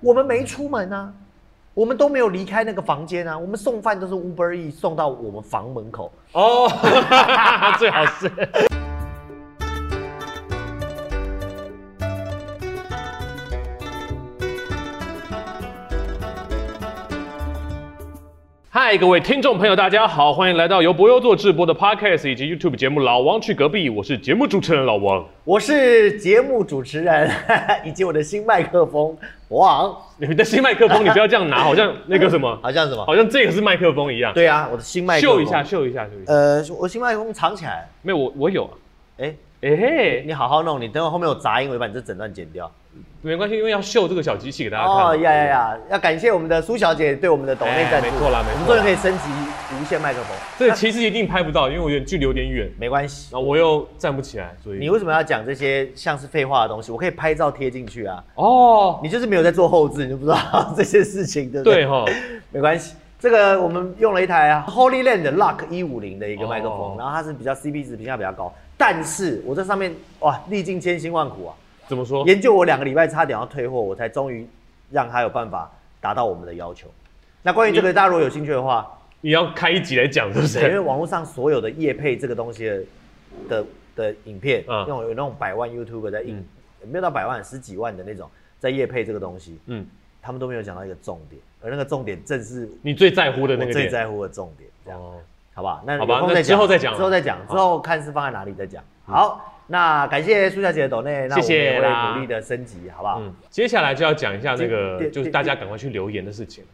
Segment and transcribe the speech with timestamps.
[0.00, 1.12] 我们没出门啊，
[1.74, 6.12] 我们都没有离开那个房间啊，我们送饭都是 Uber E 送到我们房门口。
[6.32, 6.68] 哦，
[7.78, 8.30] 最好是。
[18.90, 25.22] 嗨，各位听众朋友，大家好，欢迎来到由博优做直播的 Podcast 以及 YouTube 节目《老王去隔壁》，我是节目主持人老王。
[25.44, 27.30] 我是节目主持人，
[27.84, 29.14] 以及我的新麦克风
[29.48, 33.04] 王，你的新麦克风，你不要这样拿，好像那个什么， 好像什么？
[33.04, 34.32] 好像这个是麦克风一样。
[34.32, 35.36] 对啊，我的新麦克风。
[35.36, 36.32] 秀一下，秀一下，秀一下。
[36.32, 37.86] 呃，我新麦克风藏起来。
[38.00, 38.72] 没有，我我有啊。
[39.18, 42.72] 哎哎嘿，你好好弄，你等会后面有杂音，我就把你这整段剪掉。
[43.20, 44.94] 没关系，因为要秀这个小机器给大家看。
[45.06, 45.78] 哦呀呀呀！
[45.90, 48.08] 要感谢我们的苏小姐对我们的抖内赞助。
[48.08, 48.54] 没错啦，没错。
[48.54, 49.24] 我们终于可以升级
[49.74, 50.36] 无线麦克风。
[50.56, 52.70] 这其实一定拍不到，因为我有点距离有点远。
[52.78, 53.28] 没关系。
[53.32, 54.78] 然后我又站不起来，所以。
[54.78, 56.92] 你为什么要讲这些像是废话的东西？
[56.92, 58.22] 我可以拍照贴进去啊。
[58.36, 59.00] 哦。
[59.02, 61.74] 你就是没有在做后置，你就不知道这些事情，对不对？
[61.82, 62.04] 对哈。
[62.52, 62.94] 没关系。
[63.18, 71.50] 这个我们用了一台 Holy Land Lock 一五零的一个麦克风，然后它是比较 CP 值评价比较高，但是我在上面哇历尽千辛万苦啊。
[71.88, 72.24] 怎么说？
[72.26, 74.46] 研究我两个礼拜，差点要退货，我才终于
[74.90, 76.86] 让他有办法达到我们的要求。
[77.42, 78.86] 那关于这个，大家如果有兴趣的话，
[79.22, 80.60] 你要开一集来讲，是不是？
[80.60, 82.84] 因为网络上所有的叶配这个东西的
[83.48, 83.64] 的
[83.96, 86.44] 的影片，那种有那种百万 YouTube 在影，
[86.84, 88.28] 没有到百万，十几万的那种
[88.58, 89.86] 在叶配这个东西，嗯，
[90.20, 95.00] 他们都没有讲到一个重点，而那个重点正是你最在乎的那个最在乎的重点，这样，
[95.54, 95.82] 好吧？
[95.86, 98.84] 那好吧，那之后再讲，之后再讲，之后看是放在哪里再讲。
[99.06, 99.54] 好。
[99.70, 103.20] 那感谢苏小姐的抖内，那我们也会努力的升级，好不好？
[103.20, 106.64] 嗯，接下来就要讲一下那个，就是大家赶快去留言的事情。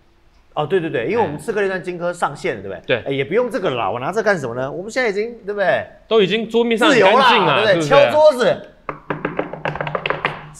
[0.54, 3.02] 哦，对对对，因为我们刺客列传金科上线了，对不对？
[3.02, 4.70] 对，也不用这个了，我拿这干什么呢？
[4.70, 5.84] 我们现在已经，对不对？
[6.06, 7.08] 都已经桌面上干净
[7.44, 7.88] 了，对不对？
[7.88, 8.68] 敲桌子。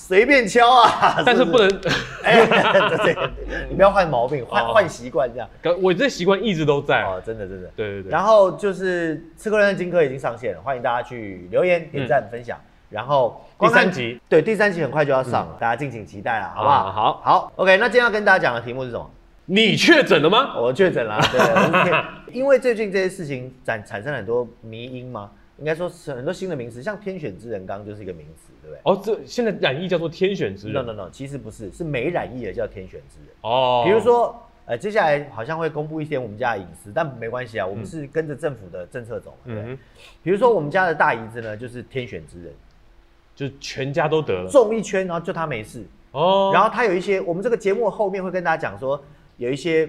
[0.06, 1.66] 随便敲啊， 但是不能，
[2.22, 3.16] 哎，对，
[3.70, 5.48] 你不要换毛病，换换习惯这样。
[5.80, 7.70] 我这习惯一直都在哦，真的真的。
[7.74, 8.12] 对对对。
[8.12, 12.60] 然后就是《刺客人金科》已经上线了，欢迎大家去留言、点赞、分享。
[12.91, 16.92] 然后第三集，对，第三集很快就要上了，大家敬请期待了，好不好？
[16.92, 17.78] 好，好，OK。
[17.78, 19.10] 那今天要跟大家讲的题目是什么？
[19.47, 20.54] 你确诊了吗？
[20.60, 21.19] 我确诊了。
[21.32, 21.94] 对，
[22.38, 25.31] 因为最近这些事情产产生了很多迷因吗？
[25.56, 28.80] 应该说是很多新的名词，像天选之人刚刚就是一个名词，对不对？
[28.84, 33.28] 哦，这现在染疫叫做天选之人？No No No，其实不是，是没染疫的叫天选之人。
[33.42, 34.34] 哦，比如说，
[34.66, 39.78] 呃，接下来好像会公布一些我们家的隐私，但没关系啊，我们是跟着政府的政策走，对不对？
[40.22, 42.53] 比如说我们家的大姨子呢，就是天选之人，
[43.36, 45.84] 就全家都得了，中一圈，然后就他没事。
[46.12, 49.03] 哦，然后他有一些，我们这个节目后面会跟大家讲说，
[49.36, 49.88] 有一些。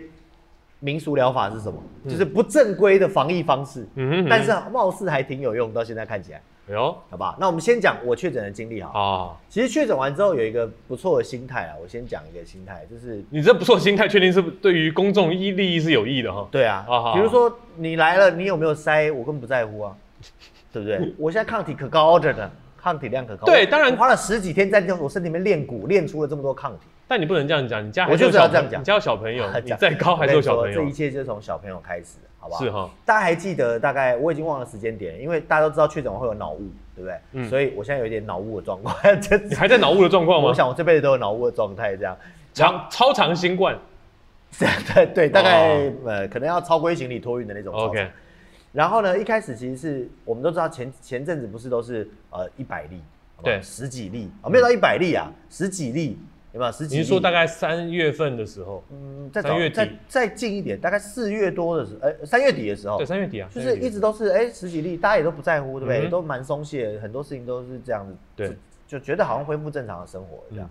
[0.82, 1.82] 民俗疗法是什么？
[2.08, 5.74] 就是不正规的防疫方式，嗯但是貌似还挺有用。
[5.74, 6.42] 到现在看起来，
[6.74, 7.36] 有好吧？
[7.40, 9.00] 那我们先讲我确诊的经历哈。
[9.00, 11.76] 啊，其实确诊完之后有一个不错的心态啊。
[11.82, 16.48] 我先讲一个心态，就是你这不错心态，确定是对于公众利利益是有益的哈。
[16.52, 19.12] 对啊，比如说你来了，你有没有塞？
[19.12, 19.96] 我根本不在乎啊，
[20.74, 21.14] 对不对？
[21.20, 23.46] 我现在抗体可高着呢，抗体量可高。
[23.46, 26.88] 对，当然花了十几天在我身体里面练骨，练出了这么多抗体。
[27.08, 30.82] 但你不能这样讲，你家我就是要这样讲，你家有小朋友， 你再高还是有小朋友。
[30.82, 32.64] 这一切就是从小朋友开始，好不好？
[32.64, 32.90] 是哈。
[33.04, 37.20] 大家还记得大概我已经忘了时间点，因为大家都知道确诊会有脑雾，对不对？
[37.32, 37.50] 嗯。
[37.50, 38.96] 所以我现在有一点脑雾的状况。
[39.50, 40.50] 你还在脑雾的状况吗？
[40.50, 42.16] 我想我这辈子都有脑雾的状态，这样。
[42.54, 43.76] 长超长新冠。
[44.94, 47.74] 对对，大概呃可能要超规行李托运的那种。
[47.74, 48.08] OK。
[48.72, 53.02] 然后呢，一开始其实是我们都知道前前阵子不是都是呃一百例，
[53.42, 56.20] 对，十几例啊，没有到一百例啊，十几例。
[56.56, 56.96] 有没有十几？
[56.96, 58.82] 你是说大概三月份的时候？
[58.90, 62.96] 嗯，再早再再近一点，大概四月多的时候，哎，三月底的时候。
[62.96, 66.10] 对，三月底啊，就是一直都是哎十几例，大家也都不在乎，对不对？
[66.10, 68.58] 都蛮松懈，很多事情都是这样子，对，
[68.88, 70.70] 就觉得好像恢复正常的生活这样。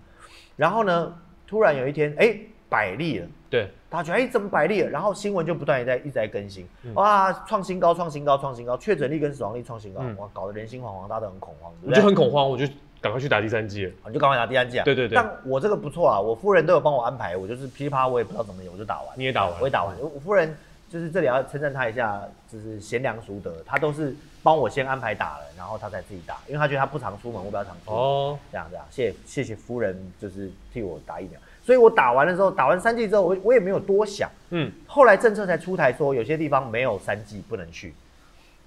[0.55, 2.35] 然后呢，突然有一天，哎，
[2.67, 4.89] 百例了，对，大家觉得哎怎么百例了？
[4.89, 12.65] 然后新闻就不断在一直在更新，哇，创新高，创新高，创新高，确诊率跟死亡率创新高，哇，搞得人心惶惶，大家都很恐慌，我就很恐慌，我就。
[13.05, 14.83] 赶快去打第三剂，你就赶快打第三季啊！
[14.83, 19.13] 对对对，但我这个不错啊，我夫人都有帮我安排，我就是噼啪，我也不知道怎么我就打完。
[19.15, 19.95] 你也打完，我也打完。
[20.01, 20.57] 我夫人
[20.89, 22.19] 就是这里要称赞她一下，
[22.51, 27.99] 就是贤良淑德，她都是帮我先安排打了，然后她才自己打，因为她觉得她不常出门，我比较常出门。
[27.99, 31.39] 哦，这样这样，谢谢谢谢夫人，就是替我打疫苗。
[31.61, 34.27] 所以我打完的时候，打完三剂之后，我我也没有多想。
[34.49, 37.93] 嗯，后来政策才出台说，有些地方没有三剂不能去。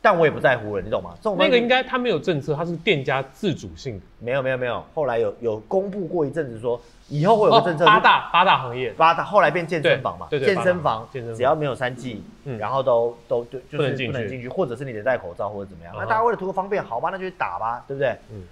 [0.01, 1.11] 但我也不在乎了，你懂吗？
[1.17, 4.07] 这种那个应该他没有政策，他是店家自主性的。
[4.21, 12.23] 没有没有没有，后来有有公布过一阵子说，以后会有个政策，八大八大行业，八大后来变健身房嘛，对对，健身房只要没有三 G，
[12.59, 15.95] 然后都都就就是不能进去，或者是你得戴口罩或者怎么样。
[15.97, 18.17] 那大家为了图个方便，好吧，那就去打吧，对不对？
[18.33, 18.45] 嗯。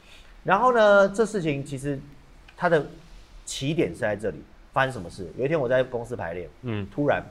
[0.42, 1.99] 然后呢，这事情其实
[2.56, 2.84] 它的
[3.44, 4.42] 起点是在这里，
[4.72, 5.28] 发生什么事？
[5.37, 7.22] 有一天我在公司排练，嗯，突然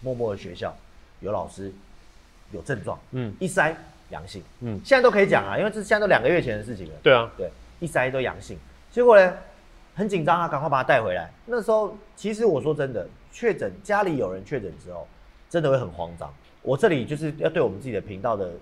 [0.00, 0.72] 默默的学校
[1.20, 1.72] 有老师
[2.52, 3.74] 有症状，嗯，一筛
[4.10, 6.92] 阳性，嗯，现在都可以讲啊，因为这现在都两个月前的事情了。
[7.02, 7.50] 对啊，对，
[7.80, 8.58] 一筛都阳性，
[8.90, 9.32] 结果呢
[9.94, 11.30] 很紧张啊，赶快把他带回来。
[11.46, 15.06] 那时候其实我说真的，确诊家里有人确诊之后，
[15.50, 16.32] 真的会很慌张。
[16.62, 18.52] 我这里就是要对我们自己的频道的。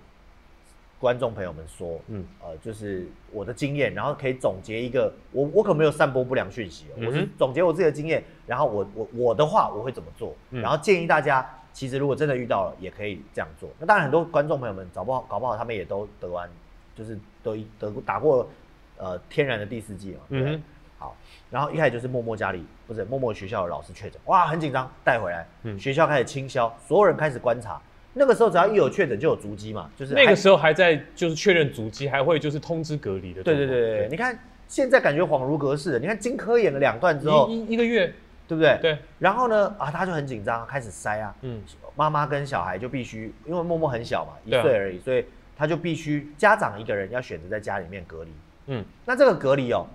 [1.00, 13.70] 观众朋友们说，嗯，呃，就是我的经验，然后可以总结一个，我我可没有散播不良讯息，我是总结我自己的经验，然后我我我的话我会怎么做，然后建议大家，其实如果真的遇到了，也可以这样做。
[13.78, 16.48] 那当然很多观众朋友们搞不好搞不好他们也都得完，
[16.94, 18.48] 就是都得打过
[18.96, 20.62] 呃天然的第四季嘛，嗯，
[20.98, 21.16] 好，
[21.50, 25.46] 然后一开始就是默默家里不是默默学校的老师确诊，哇，很紧张，带回来，
[25.78, 27.80] 学校开始清消，所有人开始观察。
[28.12, 33.40] 那个时候只要一有确诊就有足迹嘛，就是那个时候还在就是确认足迹，还会就是通知隔离的。
[33.40, 35.96] 对对对对，你看现在感觉恍如隔世。
[36.00, 38.12] 你看金科演了两段之后，一一个月，
[38.50, 38.78] 对不对？
[38.82, 38.98] 对。
[39.20, 41.32] 然后呢，啊，他就很紧张，开始塞啊。
[41.42, 41.62] 嗯。
[41.94, 45.24] 妈妈跟小孩就必须，因为默默很小嘛，一岁而已，所以
[45.56, 48.30] 他就必须家长一个人要选择在家里面隔离。
[48.66, 48.84] 嗯。
[49.04, 49.86] 那这个隔离哦，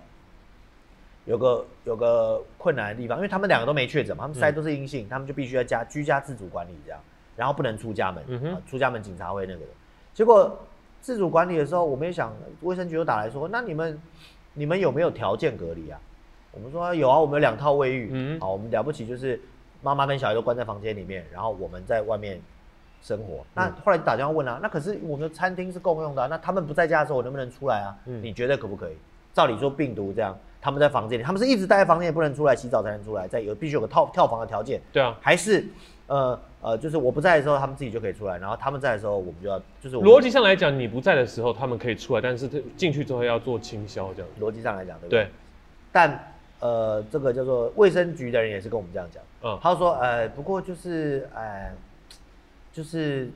[1.26, 7.00] 有个有个困难的地方，因为他们两个都没确诊嘛，他们塞都是阴性，他们就必须要家居家自主管理这样。
[7.36, 8.24] 然后不能出家门，
[8.66, 9.72] 出家门警察会那个的。
[10.14, 10.66] 结果
[11.02, 14.02] 自主管理的时候，我们也想，卫生局又打来说，那你们
[14.54, 16.00] 你们有没有条件隔离啊？
[16.56, 19.40] 我们说有啊，我们有两套卫浴，嗯好，我们了不起就是
[19.82, 22.40] 妈妈跟小孩都关在房间里面，然后我们在外面
[23.02, 23.46] 生活。
[23.54, 27.96] 那后来打电话问啊，那可是我们的餐厅是共用的，那他们不在家的时候，我能不能出来啊？
[28.06, 28.94] 你觉得可不可以？
[29.34, 34.80] 照理说病毒这样，他们在房间里，他们是一直待在房间，不能出来洗澡才能出来，在有必须有个套跳房的条件。
[34.92, 35.66] 对啊，还是
[36.08, 36.40] 呃。
[36.62, 44.32] 呃，就是我不在的时候，他们自己就可以出来；然后他们在的时候，我们就要就是逻辑上来讲，你不在的时候，他们可以出来，但是进去之后要做清消，这样。
[44.42, 45.26] 逻辑上来讲，对不对？
[45.26, 45.30] 对。
[45.92, 51.72] 但呃，这个叫做卫生局的人也是跟我们这样讲，嗯，他说，呃，不过就是，呃，
[52.72, 53.30] 就是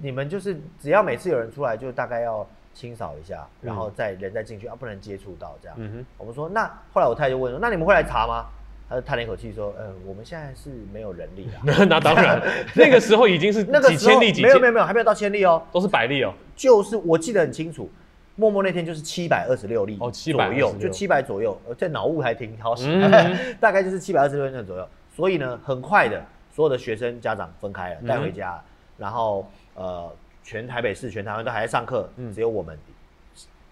[0.00, 5.76] 你们就是只要每次有人出来，就大概要清扫一下，然后再人再进去，啊，不能接触到这样。
[5.80, 6.06] 嗯哼。
[6.18, 8.46] 我们说，那后来我太太就问说，那你们会来查吗？
[8.88, 11.86] 他就叹了一口气说：“呃，我们现在是没有人力的。
[11.90, 12.40] 那当然，
[12.76, 16.32] 那个时候已经是几千例，没有没有没有，还没有到千例哦，都是百例哦。
[16.54, 17.90] 就是我记得很清楚，
[18.36, 22.86] 默默那天就是七百二十六例哦，七百左右就七百左右，在脑雾还挺好使，
[23.58, 24.88] 大概就是七百二十六例左右。
[25.14, 26.22] 所以呢，很快的，
[26.52, 28.62] 所有的学生家长分开了，带回家，
[28.96, 30.10] 然后呃，
[30.44, 32.78] 全台北市、全台湾都还在上课，只有我们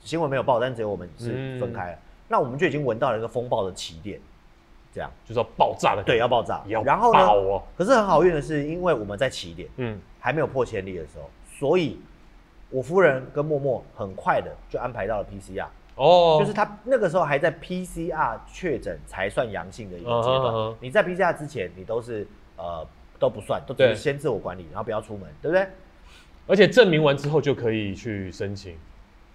[0.01, 1.99] 新闻没有报，但只有我们是分开了。
[2.27, 4.19] 那我们就已经闻到了一个风暴的起点。”
[4.95, 6.63] 这样就是要爆炸了，对，要爆炸。
[6.85, 7.63] 然后呢？
[7.77, 11.29] 可是很好运的是，因为我们在起点，嗯，还没有破千里的时候，
[11.59, 11.99] 所以
[12.75, 15.67] 我夫人跟默默很快的就安排到了 PCR。
[15.95, 20.75] 哦，就是他那个时候还在 PCR 确诊才算阳性的一个阶段。
[20.81, 22.27] 你在 PCR 之前，你都是
[22.57, 22.85] 呃
[23.17, 25.69] 都不算，都只是先自我管理，然后不要出门，对不对？
[26.49, 28.77] 而且证明完之后就可以去申请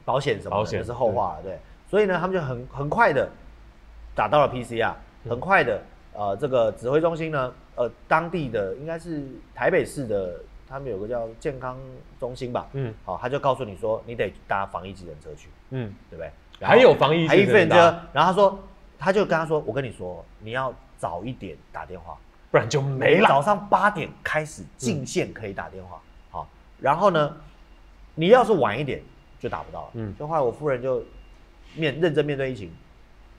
[0.03, 1.44] 保险什么的，是后话了。
[1.44, 1.57] 对，
[1.89, 3.30] 所以呢，他们就很很快的
[4.13, 4.94] 打到了 PCR。
[5.30, 5.81] 很快的，
[6.13, 10.39] 呃，这个指挥中心呢，呃，当地的应该是台北市的，
[10.69, 11.77] 他们有个叫健康
[12.19, 16.31] 中心吧，嗯，好，他就告诉你说，你得搭防疫计程车去，嗯，对不对？
[16.66, 17.75] 还有防疫计程车，
[18.13, 18.60] 然后他说，
[18.98, 22.18] 他就跟他说，我跟你说，你要早一点打电话，
[22.51, 23.28] 不然就没了。
[23.28, 25.99] 早上八点开始进线可以打电话，
[26.30, 26.47] 好，
[26.80, 27.35] 然后呢，
[28.16, 29.02] 你要是晚一点
[29.40, 31.04] 就打不到了，嗯，就后来我夫人就
[31.76, 32.71] 面认真面对疫情。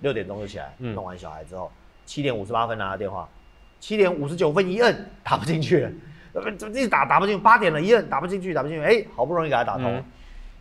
[0.02, 1.70] 六点钟就起来，弄完小孩之后，
[2.06, 3.28] 七点五十八分拿到电话，
[3.80, 5.86] 七点五十九分一摁打不进去
[6.70, 7.42] 一直打打不进去？
[7.42, 10.02] 八点了一摁打不进去，打不进去，哎，好不容易给他打通，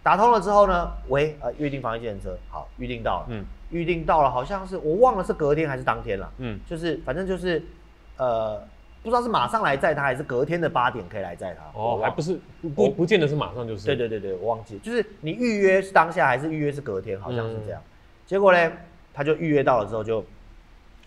[0.01, 7.63] 打通了之后呢，喂，呃，预定防疫程车，好，预定到了，嗯，预定到了，好像是我忘了是隔天还是当天了，嗯，就是反正就是，
[8.17, 8.59] 呃，
[9.03, 12.39] 不知道是马上来载他，还是隔天的八点可以来载他，哦，还不是
[12.75, 17.81] 不不见得是马上就是，对对对对，我忘记，就是你预约是当下还是预约是隔天，好像是这样，
[18.25, 18.71] 结果呢？
[19.11, 20.23] 他就预约到了之后，就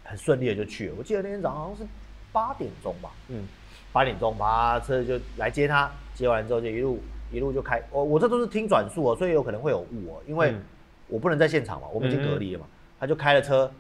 [0.05, 0.95] 很顺利的就去了。
[0.99, 1.87] 我记得那天早上好像是
[2.31, 3.47] 八点钟吧，嗯，
[3.93, 6.99] 八点钟把车就来接他，接完之后就一路
[7.31, 7.83] 一路就开。
[7.91, 10.55] 我我这都是听转述哦，所以有可能会有误哦，因为
[11.09, 12.67] 我不能在现场嘛，我们已经隔离了嘛。
[12.99, 13.71] 他就开了车，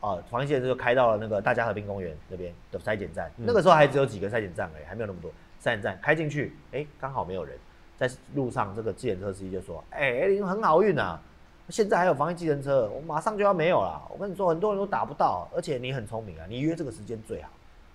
[0.00, 3.30] 啊，防疫线就开到了那个大家和平公园那边的筛检站。
[3.36, 5.30] 那个时候还只有几个筛检站而已，还没有那么多
[5.60, 5.98] 筛检站。
[6.00, 7.56] 开进去，哎，刚好没有人，
[7.96, 11.20] 在路上这个自检车司机就说：“哎，你很好运啊。”
[11.68, 14.00] 现在还有防疫计程车，我马上就要没有了。
[14.08, 17.48] 我跟你说，很多人都打不到，而且你很聪明啊，你约这个时间最好。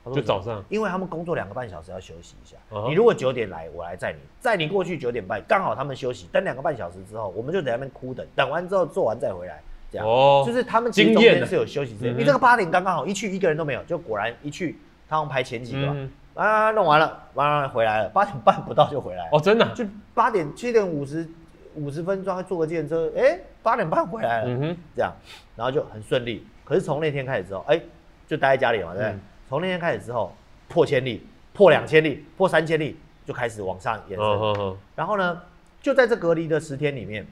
[0.06, 2.58] 就早上，因为他们工作两个半小时要休息一下。
[2.88, 12.18] 你如果九点来，我来载你，载你过去九点半，刚好他们休息，等两个半小时之后，我们就在那边哭等，等完之后做完再回来，这样哦，就是他们其实中间是有休息时间。
[12.18, 15.96] 你这个八点刚刚好一去，一个人都没有，就果然一去，他们排前几个
[16.34, 21.28] 啊，弄完了，完了回来了，八点半不到就回来哦，真的，就八点七点五十
[21.76, 25.14] 五十分钟坐个电车，哎，八点半回来了，嗯哼，这样，
[25.56, 26.46] 然后就很顺利。
[26.64, 27.80] 可是从那天开始之后，哎，
[28.28, 29.20] 就待在家里嘛，对不对？
[29.52, 30.34] 从那天开始之后，
[30.70, 34.78] 破千例，破两千例，破三千例，就开始往上延伸。
[34.96, 35.42] 然后呢，
[35.82, 37.28] 就在这隔离的十天里面。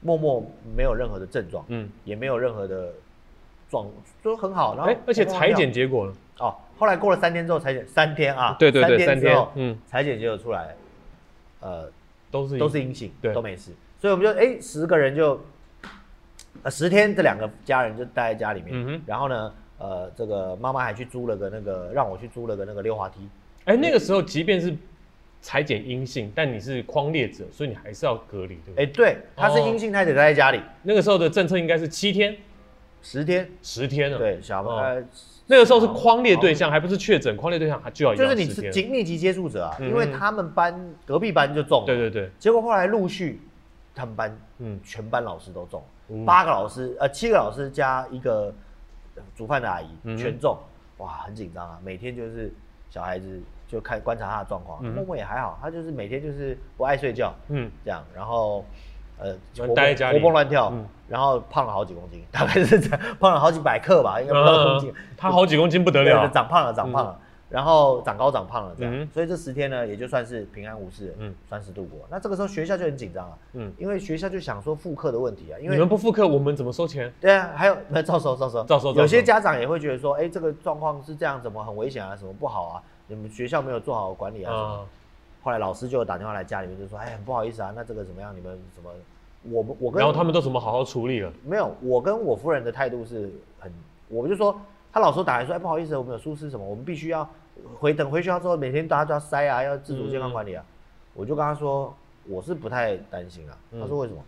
[0.00, 2.92] 默默没有任何的症状，嗯，也没有任何的
[3.68, 3.84] 状，
[4.22, 4.76] 都很好。
[4.76, 6.12] 然后，而且裁剪结果呢？
[6.38, 10.76] 哦，后来过了三天之后，裁剪三天啊，对对对，三天，嗯，裁剪结果出来，
[11.58, 11.90] 呃，
[12.30, 13.72] 都是都是阴性，对，都没事。
[14.00, 15.40] 所以我们就哎，十个人就，
[16.62, 19.02] 呃，十天这两个家人就待在家里面。
[19.04, 23.28] 然后呢，呃，这个妈妈还去租了个那个，让我去租了个那个溜滑梯。
[23.64, 24.76] 哎，那个时候即便是。
[25.40, 28.84] 裁剪阴性，但你是框列者，所以你还是要隔离，对不对？
[28.84, 30.60] 哎，对，他是阴性，他得待在家里。
[30.82, 32.36] 那个时候的政策应该是七天、
[33.02, 34.18] 十天、十天了。
[34.18, 35.00] 对，小孩
[35.46, 41.86] 那个时候是框列对象，还不是确诊，框列对象还就要就是你是紧密集接触者啊，因为他们班隔壁班就中了。
[41.86, 42.28] 对对对。
[42.36, 43.40] 结果后来陆续
[43.94, 45.80] 他们班，嗯，全班老师都中，
[46.26, 48.52] 八个老师，呃，七个老师加一个
[49.34, 50.56] 煮饭的阿姨全中，
[50.98, 52.52] 哇，很紧张啊，每天就是
[52.90, 53.40] 小孩子。
[53.70, 58.64] 就看观察他的状况，默默也还好，他就是每天就是不爱睡觉，嗯，这样，然后，
[59.18, 59.36] 呃，
[59.76, 60.72] 待在家里活蹦乱跳，
[61.06, 67.20] 然后胖了好几公斤，大概是这样， 胖了好几百克吧，应该不到公斤，他好几公斤不得了，长胖了，长胖了。
[67.48, 72.00] 然后长高长胖了这样，所以这十天呢也就算是平安无事，嗯，算是度过。
[72.10, 77.12] 那这个时候学校就很紧张了，嗯，因为学校就想说复课的问题啊，因为你们不复课，我们怎么收钱？
[77.20, 82.82] 对啊，还有那照收照收照收，有些家长也会觉得说，哎，这个状况是这样，怎么很危险啊，什么不好啊？
[83.06, 84.52] 你们学校没有做好管理啊？
[84.52, 84.86] 什么？
[85.42, 88.36] 后来老师就打电话来家里面就说，哎，很不好意思啊，那这个怎么样？
[88.36, 88.90] 你们怎么？
[89.44, 91.32] 我们我跟然后他们都怎么好好处理了？
[91.46, 93.72] 没有，我跟我夫人的态度是很，
[94.08, 94.60] 我们就说，
[94.92, 97.28] 他老说打来说，哎，不好意思，我们有疏失什么，我们必须要。
[97.80, 100.64] 回等回学校之后，每天大家都要筛啊，要自主健康管理啊。
[101.12, 101.92] 我就跟他说，
[102.28, 103.56] 我是不太担心啊。
[103.72, 104.20] 他说为什么？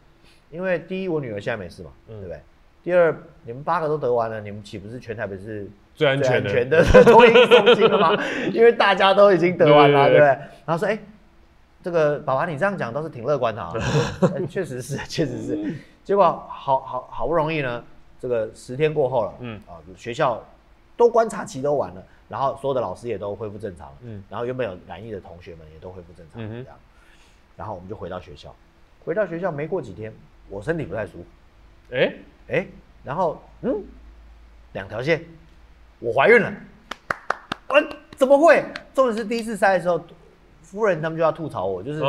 [0.51, 2.41] 因为第一，我女儿现在没事嘛，对不对？
[2.83, 8.21] 第二，你们八个都得完了，你们岂不是全台北是最安全的、脱离中心了吗？
[8.53, 10.27] 因为大家都已经得完了，对不对？
[10.67, 10.99] 然后说，哎，
[11.85, 13.73] 这个爸爸你这样讲倒是挺乐观的啊。
[14.51, 15.75] 确实是，确实是。
[16.03, 17.85] 结果好好好不容易呢，
[18.21, 19.61] 这个十天过后了，嗯。
[19.67, 20.45] 啊，学校
[20.97, 22.03] 都观察期都完了。
[22.29, 26.79] 然后所有的老师也都恢复正常了，嗯，然后原本有染疫的同学们也都恢复正常，这样，
[27.57, 28.55] 然后我们就回到学校，
[29.05, 30.15] 回到学校没过几天，
[30.49, 31.25] 我身体不太舒服，
[31.93, 32.15] 哎
[32.47, 32.67] 哎，
[33.03, 33.83] 然后嗯，
[34.75, 35.25] 两条线，
[35.99, 36.53] 我怀孕了，
[37.67, 37.83] 我
[38.15, 38.65] 怎么会？
[38.95, 40.01] 重点是第一次筛的时候，
[40.63, 42.01] 夫人他们就要吐槽我，就是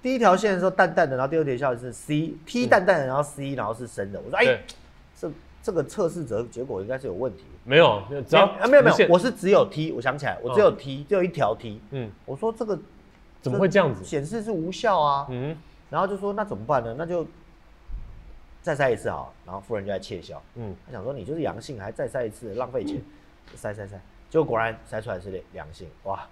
[0.00, 4.62] 第一条线的时候淡淡的，然后第二条线是 C，T 淡淡的，然后 C，然后是深的，我说哎，这。
[5.64, 12.78] 这个测试者结果应该是有问题，没有，只要啊没有没有，我是只有 T，我想起来，我只有 T，只有一条 T，嗯，我说这个
[13.40, 14.04] 怎么会这样子？
[14.04, 15.56] 显示是无效啊，嗯，
[15.88, 16.94] 然后就说那怎么办呢？
[16.98, 17.26] 那就
[18.60, 23.02] 再筛一次好，然后夫人就在窃笑，嗯，他想说你就是阳性，还再筛一次，浪费钱，
[23.56, 23.92] 筛筛筛，
[24.28, 26.28] 结果果然筛出来是良性，哇，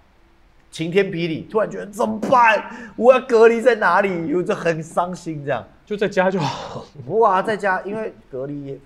[0.70, 2.92] 晴天霹雳，突然觉得怎么办？
[2.96, 4.28] 我要隔离在哪里？
[4.28, 5.66] 有这很伤心，这样。
[5.86, 8.78] 就在家就好， 不啊，在家因为隔离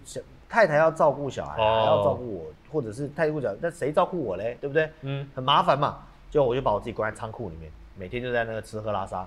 [0.49, 4.57] 太太要照顾小孩，还要照顾我，或者是太太顾小孩，那谁照顾我嘞？
[4.61, 4.91] 对不对？
[5.03, 5.99] 嗯，很麻烦嘛。
[6.31, 9.27] 就我就把我自己关在仓库里面，每天就在那个吃喝拉撒，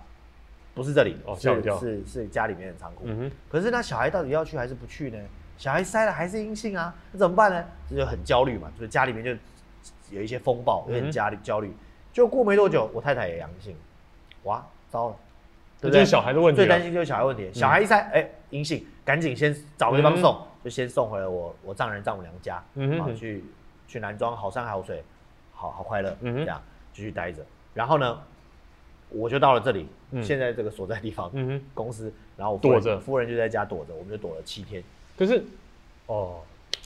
[0.76, 3.04] 不是这里，是是是家里面的仓库。
[3.06, 3.32] 嗯哼。
[3.50, 5.18] 可是那小孩到底要去还是不去呢？
[5.58, 7.66] 小孩塞了还是阴性啊，那怎么办呢？
[7.90, 9.32] 这就很焦虑嘛，就是家里面就
[10.12, 11.74] 有一些风暴，有点焦虑焦虑。
[12.14, 13.76] 就过没多久，我太太也阳性，
[14.44, 15.16] 哇，糟了，
[15.82, 16.58] 这就是小孩的问题。
[16.58, 20.38] 最担心就是小孩问题，小孩一塞，哎，阴性，赶紧先找个地方送。
[20.64, 23.44] 就先送回了我我丈人丈母娘家，嗯哼，去
[23.88, 25.02] 去南庄好山好水，
[25.54, 26.62] 好好快乐，嗯这样
[26.92, 27.42] 继续待着。
[27.74, 28.20] 然后呢，
[29.10, 29.88] 我就到了这里，
[30.22, 34.84] 现在这个所在地方，嗯哼，公司，然后躲着，夫人就在家躲着，我们就躲了七天。
[35.18, 35.44] 可是，
[36.08, 36.42] 哦，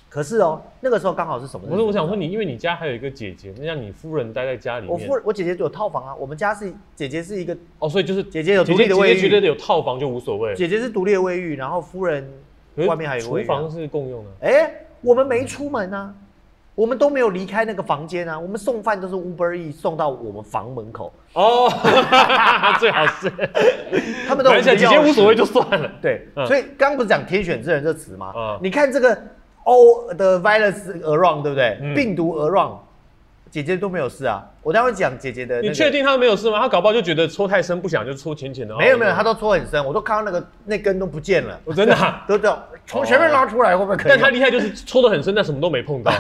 [0.07, 1.67] 可是哦，那个时候刚好是什么？
[1.67, 4.93] 不是，我想说你，因为你家还有一个姐姐，那让你夫人待在家里面。
[4.93, 10.53] 我夫我姐姐有套房啊，我们家是姐姐是一个哦，所以就是姐姐有独立的卫浴，觉得有套房就无所谓。
[10.55, 12.31] 姐姐是独立的卫浴，然后夫人。
[12.75, 14.47] 外面还有厨房是共用的。
[14.47, 16.13] 哎，我们没出门啊，
[16.75, 21.13] 我们都没有离开那个房间啊，我们送饭都是 Uber E 送到我们房门口。
[21.33, 21.69] 哦，
[22.79, 23.31] 最好是，
[24.27, 24.51] 他们都
[25.01, 25.91] 无所谓就算了。
[26.01, 28.33] 对，所以刚不是讲天选之人这词吗？
[28.61, 29.17] 你看这个
[29.63, 31.93] O 的 virus around 对不对？
[31.95, 32.77] 病毒 around。
[33.53, 35.61] 姐姐都没有事啊，我待会讲姐姐的。
[35.61, 36.57] 你确定她没有事吗？
[36.59, 38.75] 她搞不好就觉得抽太深，不想就抽浅浅的。
[38.77, 41.59] 没有没有，她都抽很深，我都看到那个那根都不见了。
[41.63, 41.95] 我真的
[42.27, 42.57] 都都
[42.87, 44.05] 从前面拉出来会不会可以？
[44.09, 46.11] 但他厉害就是抽的很深，但什么都没碰到。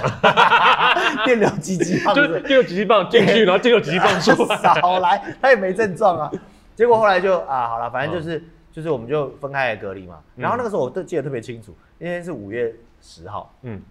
[1.25, 4.57] 电流急急棒，就是电流急急棒进去，然后电流急急棒出来。
[4.61, 6.31] 少来，他也没症状啊。
[6.75, 10.19] 结果后来就啊，好了，反正就是就是我们就分开来隔离嘛。
[10.35, 12.71] 然后那个时候我都记得特别清楚，那天是五月
[13.01, 13.81] 十号，嗯，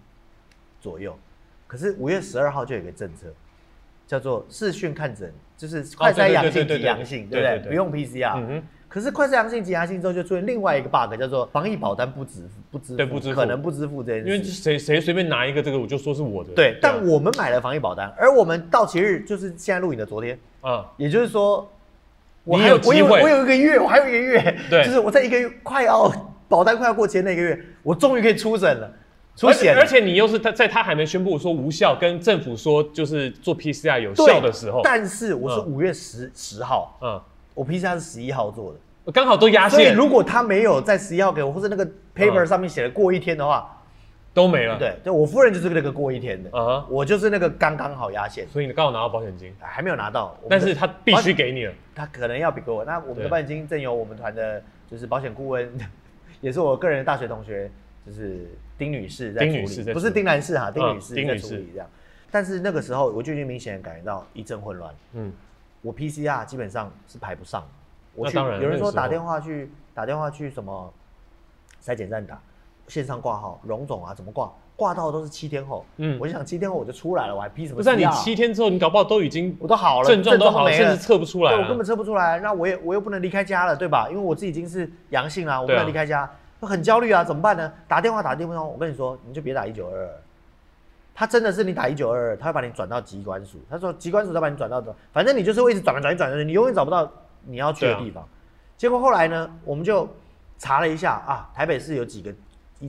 [0.79, 1.13] 左右。
[1.73, 3.25] 可是五月十二号就有一个政策，
[4.05, 7.69] 叫做视讯看诊，就是快筛阳性及阳性，对不对？
[7.69, 8.61] 不用 PCR。
[8.87, 14.27] 可是快筛阳性及阳性之后，就出现另外一个 bug，叫做防疫保单不支付，不支付，不支付，可能不支付这件事。
[14.27, 16.51] 因为谁谁随便拿一个这个，我就说是我的。
[16.53, 21.67] 对，但我们买了防疫保单，而我们到期日就是现在录影的昨天啊，也就是说，
[22.43, 26.07] 我还有我有，我有一个月，我还有一个月，对，就是我在一个月快要
[26.47, 28.93] 保单快要过期那个月，我终于可以出诊了。
[29.35, 34.81] 出险，而且你又是他在他还没宣布说无效，跟政府说就是做 PCR 有效的时候。
[34.83, 37.19] 但是我是五月十十号，嗯，
[37.55, 38.73] 我 PCR 是十一号做
[39.05, 39.79] 的，刚好都压线。
[39.79, 41.85] 所以如果他没有在十一号给我，或者那个
[42.15, 43.81] paper 上面写了过一天的话，
[44.35, 44.77] 都没了。
[44.77, 48.47] 对，就我夫人就是那个过一天的，啊，我就是那个刚刚好压线。
[48.49, 51.73] 所以你刚好拿到保险金，还没有拿到，但是他必须给你了。
[51.95, 55.71] 他可能要比给我，那我们的保险金正由我们团的，就是保险顾问，
[56.41, 57.69] 也是我个人的大学同学，
[58.05, 58.47] 就是。
[58.75, 61.87] 丁女士在处理，不是丁男士哈，丁女士在处理这样。
[62.31, 64.93] 但是那个时候，我就已经明显感觉到一阵混乱。
[65.13, 65.31] 嗯，
[65.83, 67.63] 我 PCR 基本上是排不上。
[68.15, 70.91] 我当然，有人说打电话去打电话去什么
[71.81, 72.41] 筛检站打
[72.87, 74.51] 线上挂号，荣总啊怎么挂？
[74.75, 75.85] 挂到都是七天后。
[75.97, 77.77] 嗯，我就想七天后我就出来了，我还批什么？
[77.77, 81.53] 不是你七天之后，你搞不好都已经我都好了，症状都好了，甚至测不出来。
[81.53, 84.09] 我根本测不出来，那我也我又不能离开家了，对吧？
[84.09, 86.29] 因为我自己已经是阳性了，我不能离开家。
[86.65, 87.71] 很焦虑啊，怎么办呢？
[87.87, 90.09] 打电话打电话，我跟你说，你就别打一九二二。
[91.15, 93.59] 他真的是你打一九二二，他会把你转到机关署。
[93.69, 97.09] 他说机关署再把你转到反正你就是会一直转来转去转来，你永远找不到
[97.45, 98.27] 你要去的地方。
[98.77, 100.07] 结果后来呢，我们就
[100.57, 102.33] 查了一下啊，台北市有几个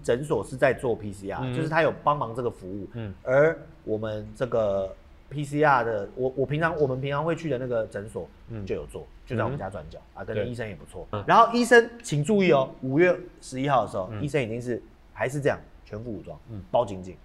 [0.02, 2.88] 诊所是在做 PCR，就是他有帮忙这个服务。
[2.94, 4.94] 嗯，而我们这个。
[5.30, 11.06] PCR 的，我我平常我们平常会去的那个诊所，嗯，就有做，就在我们家转角啊，跟医生也不错。
[11.26, 14.80] 然后医生请注意哦，五月十一号的时候，医生已经是
[15.12, 17.16] 还是这样全副武装，嗯，包紧紧。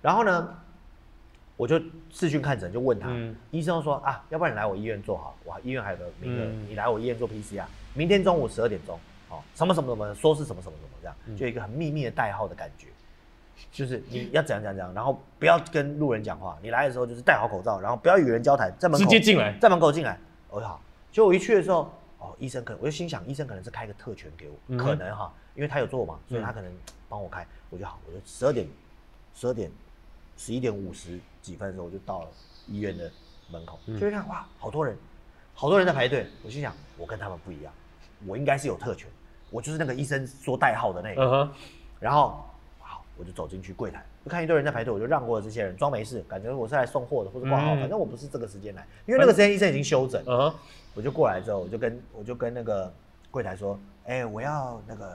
[0.00, 0.56] 然后呢，
[1.56, 3.10] 我就视讯看诊，就问他，
[3.50, 12.86] 医生说啊，要不然你来我医院做好，我医院还有个名额，你来我医院做 PCR，明天中午十二点钟，哦，什么什么什么，说是什么什么什么这样，就一个很秘密的代号的感觉。
[13.70, 16.58] 就是你要怎样怎样怎样，然后不要跟路人讲话。
[16.62, 20.18] 你来的时候就是戴好口罩，然后不要与人交谈，在门口直接进来，在门口进来。
[20.50, 20.80] 哦好，
[21.12, 26.72] 就我一去的时候，哦医生可能我就心想，医生可能是开个特权给我，可能哈，因为他有做嘛，所以他可能
[27.08, 27.46] 帮我开。
[27.70, 28.66] 我就好，我就十二点，
[29.34, 29.70] 十二点，
[30.36, 32.28] 十一点五十几分的时候我就到了
[32.66, 33.10] 医院的
[33.50, 34.96] 门口，就一看哇，好多人，
[35.54, 36.26] 好多人在排队。
[36.42, 37.72] 我心想，我跟他们不一样，
[38.26, 39.10] 我应该是有特权，
[39.50, 41.50] 我就是那个医生说代号的那个。
[42.00, 42.44] 然后。
[43.18, 50.22] 我就走进去柜台，就看一堆人在排队，我就让过了这些人，装没事，感觉我是来送货的或者挂号，反正我不是这个时间来，因为那个时间医生已经休整。
[50.24, 50.52] 嗯，
[50.94, 52.92] 我就过来之后，我就跟我就跟那个
[53.30, 53.76] 柜台说，
[54.06, 55.12] 哎，我要那个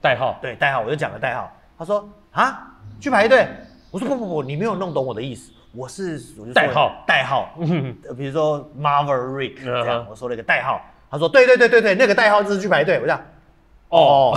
[0.00, 1.52] 代号，对，代号，我就讲了代号。
[1.78, 3.46] 他说啊，去排队。
[3.90, 7.54] 我说不不不，你没有弄懂我的意思，我是我就代号代号，
[8.16, 10.80] 比如说 Maverick 这样，我说了一个代号。
[11.10, 12.98] 他说对对对对对，那个代号就是去排队。
[13.00, 13.20] 我讲。
[13.88, 14.36] 哦，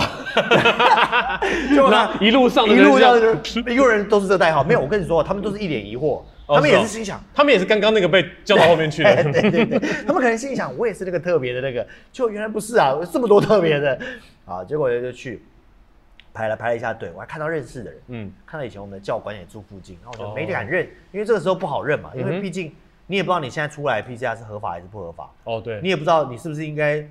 [1.74, 4.80] 就那一路上一路上一路人都是这代号，没有。
[4.80, 9.22] 我跟你说，他们都是一脸疑惑，他们也是心想，他们也是刚刚那个被叫到后面去的。
[9.24, 13.98] 对 对对，他们可能心想，我也是那个特别的那个，就原来不是啊，这么多特别的
[14.46, 14.64] 啊。
[14.64, 15.42] 结果就去
[16.32, 22.74] 排了排了一下队，我还看到认识的人，嗯，看到以前我们的教官也住附近，然后我就没敢认，因为这个时候不好认嘛，因为毕竟
[23.06, 25.30] 你也不知道你现在出来 PCR 是合法还是不合法。
[25.44, 27.06] 哦，对，你也不知道你是不是应该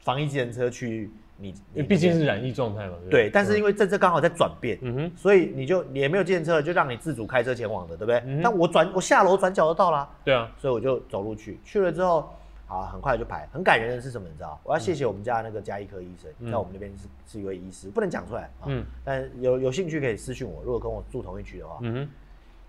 [0.00, 1.10] 防疫机人车去。
[1.36, 8.40] 你你毕竟是染疫状态嘛，对，但是因为政策刚好在转变，嗯哼，所以你就你也没有见车，就让你自主开车前往的，对不对？
[8.42, 12.32] 但我转我下楼转角就到了，对啊，所以我就走路去，去了之后，
[12.66, 13.48] 好，很快就排。
[13.52, 14.28] 很感人的是什么？
[14.28, 14.60] 你知道？
[14.62, 22.08] 我要谢谢我们家那个加医科医生，在我们那边是是一位医师，不能讲出来啊，嗯，但有有兴趣可以私信我，如果跟我住同一区的话，嗯哼，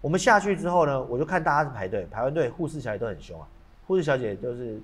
[0.01, 3.47] 我们下去之后呢，我就看大家是排队，排完队，护士小姐都很凶啊，
[3.85, 4.81] 护士小姐就是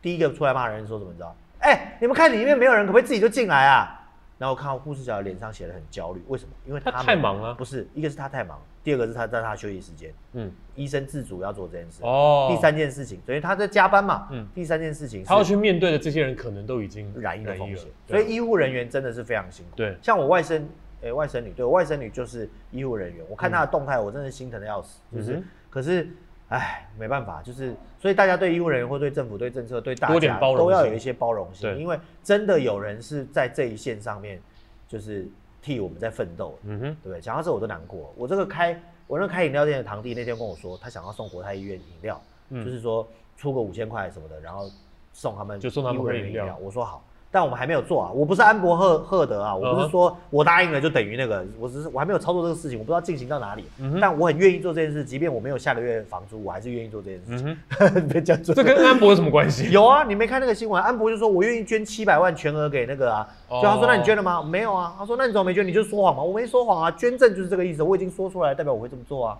[0.00, 1.10] 第一个出来骂人，说什么？
[1.10, 1.34] 你知道？
[1.60, 3.96] 哎，你们看里面没有人，可不可以自己就进来啊？
[4.38, 6.52] 然后我看到护士小姐脸上写的很焦虑，为什么？
[6.66, 7.52] 因为她太忙了。
[7.54, 10.10] 不是，一个是她太忙，第二个是她在她休息时间。
[10.32, 12.02] 嗯，医生自主要做这件事。
[12.02, 12.48] 哦。
[12.50, 14.28] 第三件事情，所以她在加班嘛。
[14.30, 14.48] 嗯。
[14.54, 17.86] 第三件事情，她要去面对的这些人，可能都已经染疫的风险。
[18.06, 19.76] 所以医护人员真的是非常辛苦。
[19.76, 19.94] 对。
[20.00, 20.62] 像我外甥，
[21.02, 23.22] 哎，外甥女，对我，外甥女就是医护人员。
[23.28, 25.02] 我看她的动态，我真的心疼的要死。
[25.14, 26.08] 就是，可是。
[26.50, 34.40] 唉，没办法，就是所以大家对医务人员或对政府、对政策、对大家都要有一些包容性，因为真的有人是在这一线上面，
[34.88, 35.28] 就是
[35.62, 37.20] 替我们在奋斗，嗯哼，对不对？
[37.20, 38.12] 讲到这我都难过。
[38.16, 44.68] 我这个开我那开饮料店的堂弟那天跟我说，他想要送国泰医院饮料，就是说出个五千块什么的，然后
[45.12, 46.58] 送他们就送他们饮料。
[46.60, 47.04] 我说好。
[47.32, 53.64] 但我们还没有做啊，我不是安博赫赫德啊，我不是说我答应了就等于那个，我只是我还没有操作这个事情，我不知道进行到哪里。
[54.00, 57.56] 但我很愿意做这件事，即便我没有下个月房租，我还是愿意做这件事情。
[58.08, 59.70] 别讲这跟安博有什么关系？
[59.72, 60.82] 有啊，你没看那个新闻？
[60.82, 64.42] 安博就说我愿意捐七百万全额给那个啊，就他说那你捐了吗？
[64.42, 64.94] 没有啊。
[64.98, 65.64] 他说那你怎么没捐？
[65.64, 66.22] 你就说谎嘛？
[66.22, 69.38] 我没说谎啊，捐赠就是这个意思，我已经说出来，代表我会这么做啊。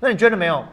[0.00, 0.64] 那你捐了没有？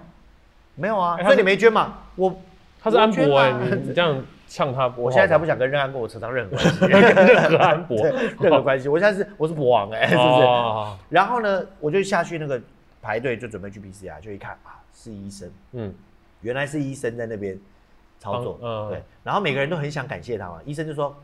[0.73, 1.99] 没有啊，所以你没捐嘛？
[2.15, 2.35] 我
[2.81, 4.19] 他是安博哎，你这样。
[4.51, 7.97] 呛他，我现在才不想跟任安跟我扯上任何关系， 任何安博。
[8.41, 8.89] 任何关系。
[8.89, 10.43] 我现在是我是博王哎，是不是？
[11.07, 12.61] 然后呢，我就下去那个
[13.01, 15.93] 排队，就准备去 PCR，就一看啊，是医生，嗯，
[16.41, 17.57] 原来是医生在那边
[18.19, 19.01] 操作，嗯，对。
[19.23, 21.15] 然后每个人都很想感谢他嘛，医生就说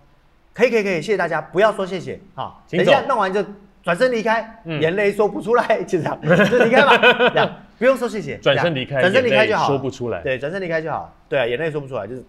[0.53, 3.43] 可以可以可以，谢谢大家，不要说谢谢好，等一下弄完就
[3.83, 6.17] 转身离开，眼泪说不出来，就这样，
[6.49, 6.97] 就离开吧，
[7.29, 7.53] 这样。
[7.77, 12.23] 不用说谢谢，转身离开，转身离开就好，说不出来，对，转身离开就好，对啊，眼泪说不出来就是。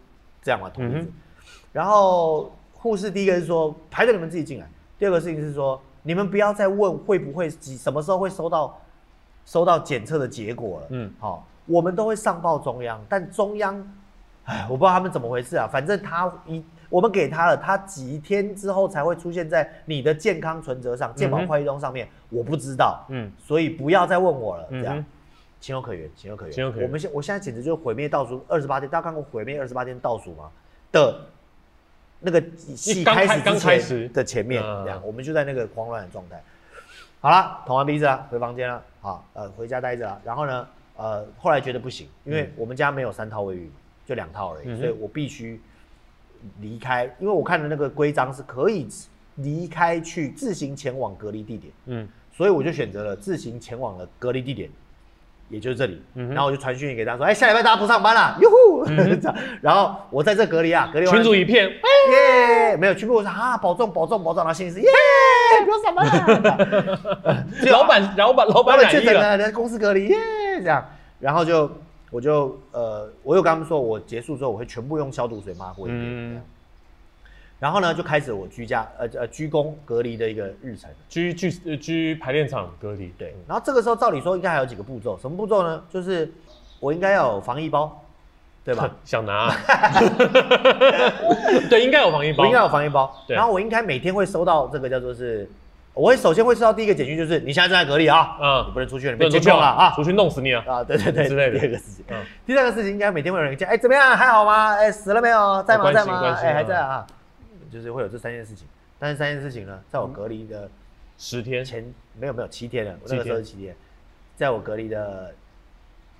[0.48, 1.06] 这样嘛，同意。
[1.74, 4.66] 然后护士第一个是说排队你们自己进来，
[4.98, 8.80] 第二个事情是说你们不要再问会不会几什么时候会收到
[9.44, 10.86] 收到检测的结果了。
[10.88, 13.86] 嗯，好，我们都会上报中央，但中央，
[14.44, 15.68] 哎，我不知道他们怎么回事啊。
[15.70, 23.04] 反正他一我们给他了，他几天之后才会出现在你的健康存折上、健保快递中上面，我不知道。
[23.10, 25.04] 嗯，所以不要再问我了，这样。
[25.60, 26.54] 情有可原，情有可原。
[26.54, 26.86] 情有可原。
[26.86, 30.50] 我们现我现在简直就是毁灭倒数二十八天，大家看过毁灭二十八天倒数吗？
[30.92, 31.20] 的，
[32.20, 32.42] 那个
[32.76, 36.42] 戏开始之前的前面，这样我们就在那个慌乱的状态。
[37.20, 40.20] 好了，捅完鼻子了，回房间了，好，呃，回家待着了。
[40.24, 43.70] 然后呢，呃，后来觉得不行，因为我们家没有三套卫浴，
[44.06, 45.60] 就两套而已，所以我必须
[46.60, 47.04] 离开。
[47.18, 48.86] 因为我看的那个规章是可以
[49.34, 54.70] 离开去自行前往隔离地点，嗯，所以我就选择了自行前往了隔离地点。
[55.48, 58.84] 也就是这里，然后我就传讯息给他说：“哎，下礼拜大家不上班了，哟呼！
[59.62, 62.76] ”然后我在这隔离啊，隔离群主一片，耶！
[62.76, 64.88] 没有群主我说啊，保重保重保重，然后心里是耶，
[65.64, 67.44] 不用上班了。
[67.72, 70.16] 老板老板老板确诊了，在公司隔离耶，
[70.62, 70.84] 这样，
[71.18, 71.70] 然后就
[72.10, 76.42] 我就呃，我又跟他们说，我结束之后我会全部用消毒水抹过一遍。
[77.60, 83.12] 然后呢，就开始我居家呃呃居工隔离的一个日程，居居呃居排练场隔离。
[83.18, 85.82] 对，然后这个时候照理说应该还有几个步骤，什么步骤呢？
[85.90, 86.30] 就是
[86.78, 88.00] 我应该要有防疫包，
[88.64, 88.88] 对吧？
[89.04, 89.50] 想拿，
[91.68, 93.12] 对，应该有防疫包，应该有防疫包。
[93.26, 95.50] 然后我应该每天会收到这个叫做是，
[95.94, 100.62] 我会首先会收到第一个简讯，就是你现在正在隔离啊，嗯，你不能出去，你不能出去了啊，出去弄死你啊！
[100.64, 101.58] 啊，对对对，之类的。
[101.58, 104.16] 第二个事情，嗯，第三个事情应该每天会有人讲，哎，怎么样？
[104.16, 104.76] 还好吗？
[104.76, 105.60] 哎，死了没有？
[105.64, 105.92] 在吗？
[105.92, 106.36] 在吗？
[106.40, 107.04] 哎，还在啊。
[107.70, 108.66] 就是会有这三件事情，
[108.98, 110.68] 但是三件事情呢，在我隔离的
[111.16, 111.84] 十天前
[112.18, 113.74] 没有没有七天了，我那个时候是七天，
[114.36, 115.34] 在我隔离的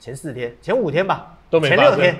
[0.00, 2.16] 前四天、前五天吧，都没前六天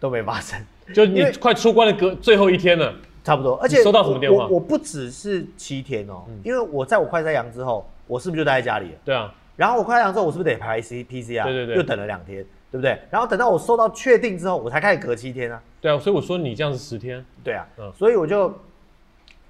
[0.00, 0.60] 都没发生，
[0.94, 3.56] 就你快出关的隔最后一天了，差不多。
[3.56, 4.46] 而且收到什么电话？
[4.46, 8.98] 我不只是七天哦，因为我在我快筛阳之后，我是不是就待在家里了？
[9.04, 9.34] 对啊。
[9.56, 11.44] 然后我快筛阳之后，我是不是得排 C P C 啊？
[11.44, 11.76] 对对对。
[11.76, 13.00] 又等了两天，对不对？
[13.10, 15.62] 然后等到我收到确定之后，我才开始隔七天啊。
[15.80, 17.24] 对啊，所以我说你这样是十天。
[17.42, 18.52] 对啊，嗯，所以我就。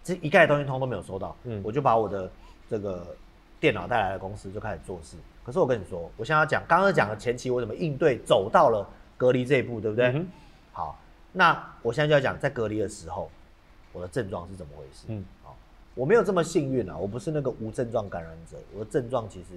[0.04, 2.30] 这一概东西通都没有收到，嗯，我就把我的
[2.66, 3.14] 这个
[3.60, 5.18] 电脑带来的公司就开始做事。
[5.44, 10.24] 可是我跟你说，我现在要讲刚刚讲的前期我怎么应对走到了隔离这一步，对不对？
[10.72, 10.98] 好，
[11.30, 13.30] 那我现在就要讲在隔离的时候
[13.92, 15.04] 我的症状是怎么回事。
[15.08, 15.54] 嗯，好，
[15.94, 19.48] 我没有这么幸运啊，我不是那个无症状感染者，我的症状其实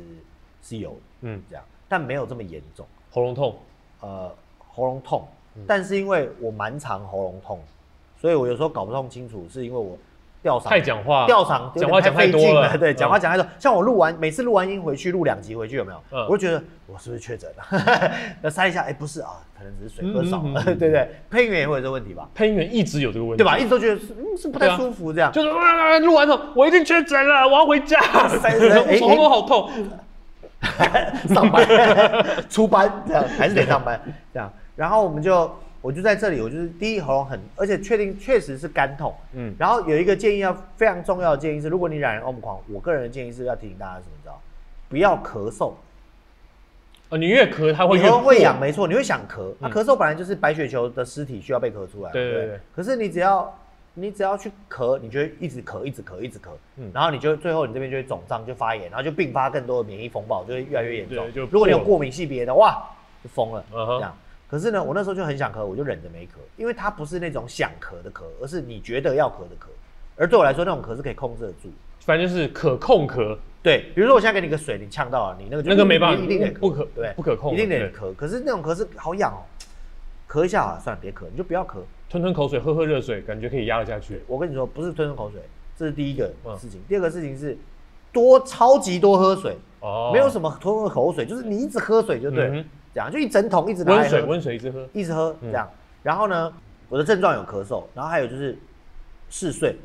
[0.61, 2.85] 是有，嗯，这样，但没有这么严重。
[3.11, 3.55] 喉咙痛，
[3.99, 4.31] 呃，
[4.73, 5.27] 喉咙痛，
[5.67, 7.59] 但是因为我蛮常喉咙痛，
[8.19, 9.97] 所以我有时候搞不太清楚，是因为我。
[10.43, 13.45] 调场太讲话，调场讲话讲太多了，对，讲话讲太多。
[13.59, 16.01] 像我录完，每次录完音回去录两集回去有没有？
[16.27, 17.63] 我就觉得我是不是确诊了？
[18.41, 21.07] 那筛一下，哎，不是啊，可能只是水喝少了，对不对？
[21.29, 22.27] 配音员也会有这个问题吧？
[22.33, 23.55] 配音员一直有这个问题，对吧？
[23.55, 25.47] 一直都觉得是是不太舒服，这样就是
[25.99, 27.99] 录完之后我一定确诊了，我要回家，
[28.99, 29.69] 喉咙好痛，
[31.33, 31.65] 上班
[32.49, 33.99] 出班这样还是得上班
[34.33, 35.51] 这样，然后我们就。
[35.83, 44.11] 我就在这里，我就是第一喉咙很，而且确定确实是干痛，嗯，然后有一个建议要非常重要的建议是，如果你染人欧姆狂，我个人的建议是要提醒大家什么？
[44.21, 44.39] 知道？
[44.89, 45.73] 不要咳嗽。
[47.09, 49.51] 哦，你越咳它会越会痒，没错，你会想咳。
[49.57, 52.59] 那咳嗽本来就是白血球的尸体需要被咳出来，对对对。
[52.75, 53.51] 可是你只要
[53.93, 61.31] 你只要去咳，你就会一直咳，一直咳，一直咳，嗯，然后你就最后你这边就会肿胀，就发炎，然后就并发更多的免疫风暴，就会越来越严重。
[61.33, 62.81] 就如果你有过敏性鼻炎的，哇，
[63.23, 64.15] 就疯了，这样。
[64.49, 69.67] 可是呢，我那时候就很想咳，我就忍着没咳，因为它不是那种想咳的咳，而是你觉得要咳的咳。
[70.17, 71.69] 而对我来说，那种咳是可以控制得住。
[71.99, 73.37] 反正就是可控咳。
[73.63, 78.13] 对，比如说我现在给你个水，你呛到了，你那个那个没办法，一定得不可对不可控，一定得咳。
[78.15, 79.39] 可是那种咳是好痒哦，
[80.27, 81.75] 咳一下啊，算了，别咳，你就不要咳，
[82.11, 84.21] 吞吞口水，喝喝热水，感觉可以压得下去。
[84.27, 85.39] 我跟你说，不是吞吞口水，
[85.77, 86.27] 这是第一个
[86.59, 86.81] 事情。
[86.85, 87.57] 第二个事情是
[88.11, 95.65] 多超级多喝水哦，没有什么吞吞口水，就是你一直喝水就对，这样就一整桶一直温水温水一直喝，一直喝这样。
[96.03, 96.51] 然后呢，
[96.89, 98.57] 我的症状有咳嗽，然后还有就是
[99.29, 99.77] 嗜睡。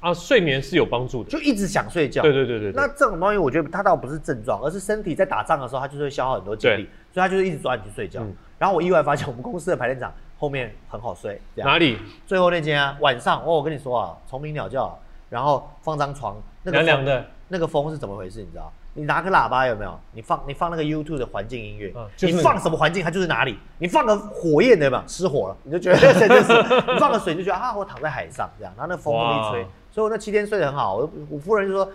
[0.00, 2.20] 啊，睡眠是有帮助的，就一直想睡觉。
[2.20, 2.72] 对对对对。
[2.72, 8.22] 那这种东西，我觉得它倒不是症状，而是身体在打仗的时候，它就是会消耗很多精力，所以它就是一直抓你去睡觉。
[8.58, 11.40] 然后我意外发现，我们公司的排练场后面很好睡。
[11.54, 11.98] 哪里？
[12.26, 14.98] 最后那间啊，晚上哦，我跟你说啊，虫鸣鸟叫，
[15.30, 18.40] 然后放张床，那个凉的，那个风是怎么回事？
[18.40, 18.72] 你知道？
[18.98, 19.98] 你拿个喇叭有没有？
[20.12, 23.58] 你放你放那个 YouTube 的环境音乐，你放什么环境，它就是哪里。
[23.78, 26.54] 你放个火焰的嘛，失火了，你就觉得这就是；
[26.94, 28.72] 你放个水，就觉得啊，我躺在海上这样。
[28.74, 29.66] 然后那风一吹。
[29.92, 31.90] 所以我那七天睡得很好，我我夫人就说：“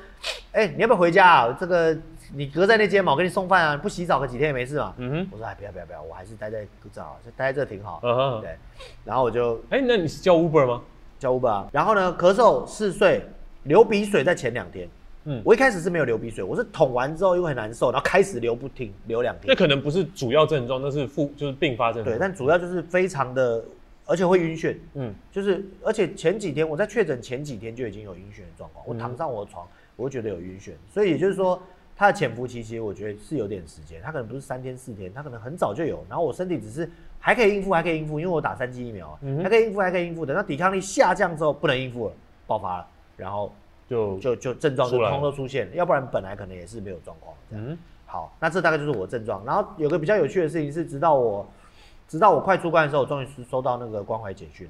[0.53, 1.57] 哎，你要不要回家啊？
[1.59, 1.95] 这个
[2.33, 3.77] 你隔在那间嘛，我给你送饭啊。
[3.77, 8.55] 不洗澡个几天也没事嘛。”嗯哼，我说：“哎，不要不要不要，我还是待在澡，就待在这挺好。”嗯哼，对。
[9.05, 10.81] 然后我就，哎，那你是叫 Uber 吗？
[11.19, 11.65] 叫 Uber。
[11.71, 13.23] 然后呢，咳嗽、嗜睡、
[13.63, 14.87] 流鼻水，在前两天。
[15.25, 19.45] 嗯，我一开始是没有流鼻水，我是捅完之后因为很难受，然后开始流不停，流两天。
[19.47, 22.03] 那可能不是主要症状，那是副就是并发症。
[22.03, 23.63] 对，但主要就是非常的。
[24.07, 29.65] 而且会晕眩，嗯，就是，而且前几天我在确诊前几天就已经有晕眩的状况，我躺上我的床，
[29.95, 31.61] 我就觉得有晕眩，所以也就是说，
[32.01, 42.13] 它的潜伏期其实我觉得是有点时间，它可能不是三天四天，它可能很早就有，然后我身体只是还可以应付，还可以应付，因为我打三剂疫苗，还可以应付，还可以应付，等到抵抗力下降之后不能应付了，
[42.47, 42.87] 爆发了，
[43.17, 43.53] 然后
[43.87, 47.35] 就就就症状就通都出现了，要不然本来可能也是没有状况。
[47.51, 51.47] 嗯，好，那这大概就是我的症状，然后有个比较有趣的事情是，直到我。
[52.07, 54.67] 直到我快出关的时候，我终于是收到那个关怀简讯，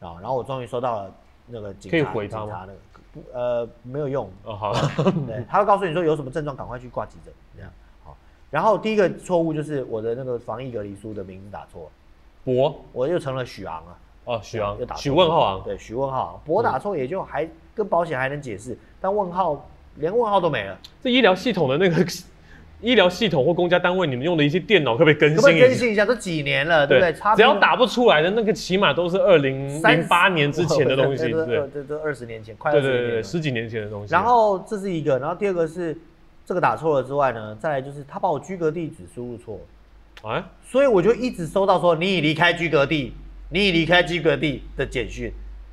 [0.00, 1.14] 啊，然后我终于收到了
[1.46, 2.93] 那个警察警察那个，不
[3.32, 4.30] 呃没有用。
[4.44, 4.72] 哦好，
[5.26, 7.70] 对，他会告诉你说有什么症状赶快去挂急诊这样。
[8.04, 8.16] 好，
[8.50, 11.90] 然后第一个错误就是我的那个防疫隔离书的名字打错了，
[12.44, 12.84] 博？
[12.92, 16.42] 我又成了许昂了，哦许昂又打许问号昂对许问号。
[16.44, 22.04] 博打错也就还跟保险还能解释，但问号连问号都没了，这医疗系统的那个。
[22.84, 25.36] 医疗系统或公家单位，你们用的一些电脑可不可以更新？
[25.36, 26.04] 可不可以更新一下？
[26.04, 27.12] 都几年了，对不对？
[27.34, 34.12] 只要打不出来的那个，起码都是二零零八年之前的东西， 对，这这二十年前，快对对对，十几年前的东西。
[34.12, 35.96] 然后这是一个，然后第二个是
[36.44, 39.58] 这个打错了之外呢，再来就是他把我居格地址输入错，
[40.22, 43.14] 啊，所以我就一直收到说你已离开居格地，
[43.48, 45.32] 你已离开居格地的简讯。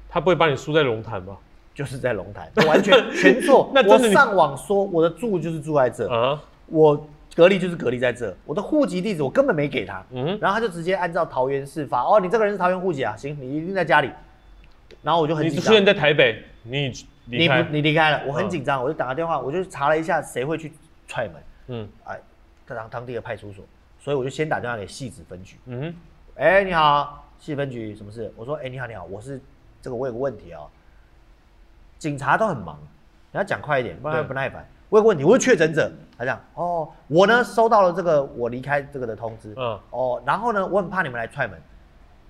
[0.09, 1.37] 他不会把你输在龙潭吧？
[1.73, 3.71] 就是在龙潭，完全全错。
[3.75, 6.41] 那我上网说我的住就是住在这啊。
[6.71, 14.09] 我隔离就是隔离在这，我的户籍地址我根本没给他，嗯，然后他就直接按照桃园市发，哦，你这个人是桃园户籍啊，行，你一定在家里，
[15.03, 15.61] 然后我就很紧张。
[15.61, 16.91] 你出现在台北，你
[17.25, 20.73] 你不你离开了，我很紧张，我就打个电话，我就查了一下谁会去
[21.07, 21.35] 踹门，
[21.67, 22.19] 嗯，哎，
[22.65, 23.63] 当当地的派出所，
[23.99, 25.93] 所以我就先打电话给戏子分局，嗯，
[26.35, 28.31] 哎，你好，戏分局什么事？
[28.35, 29.39] 我说，哎，你好你好，我是
[29.81, 30.63] 这个我有个问题啊，
[31.97, 32.77] 警察都很忙，
[33.31, 34.67] 你要讲快一点，不然不耐烦。
[34.91, 35.89] 我有个问你，我是确诊者。
[36.17, 39.53] 他讲哦，我呢收到了这个我离开这个的通知。
[39.55, 39.79] 嗯。
[39.89, 41.57] 哦，然后呢，我很怕你们来踹门，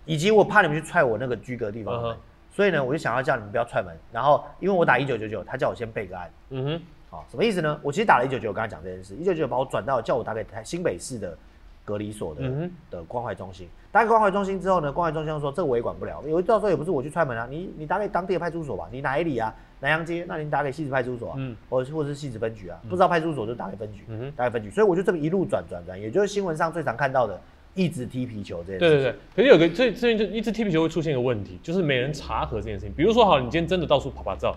[0.05, 2.15] 以及我怕你们去踹我那个居隔地方门，
[2.51, 3.91] 所以呢，我就想要叫你们不要踹门。
[4.11, 6.29] 然后，因为我打一九九九，他叫我先备个案。
[6.51, 6.81] 嗯哼。
[7.09, 7.79] 好，什么意思呢？
[7.81, 11.35] 我其实打了一九九九，跟他讲这件事，一九九九把我转到叫我打给台新北市的
[11.83, 13.67] 隔离所的嗯的关怀中心。
[13.91, 19.51] 打给关怀中心之后呢，关怀中心说这个我也管不了，因为到时候也不是我去踹门啊，你你打给当地的派出所吧，你哪里啊？
[19.81, 27.41] 南阳街，那您打给西子派出所啊，嗯，或或者是西子分局啊，不知道派出所就打给分局，嗯打给分局，所以我就这么一路转转转，也就是新闻上最常看到的，
[27.73, 28.79] 一直踢皮球这件事。
[28.79, 32.93] 对对对，可是有个这这边就一直踢皮球会出现一个问题，就是没人查核这件事情。
[32.95, 34.55] 比如说，好，你今天真的到处跑跑照，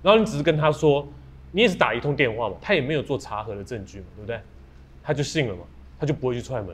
[0.00, 1.06] 然后你只是跟他说，
[1.50, 4.40] 你也是打一通电话嘛，他也没有做查核的证据嘛，对不对？
[5.02, 5.62] 他就信了嘛，
[5.98, 6.72] 他就不会去踹门。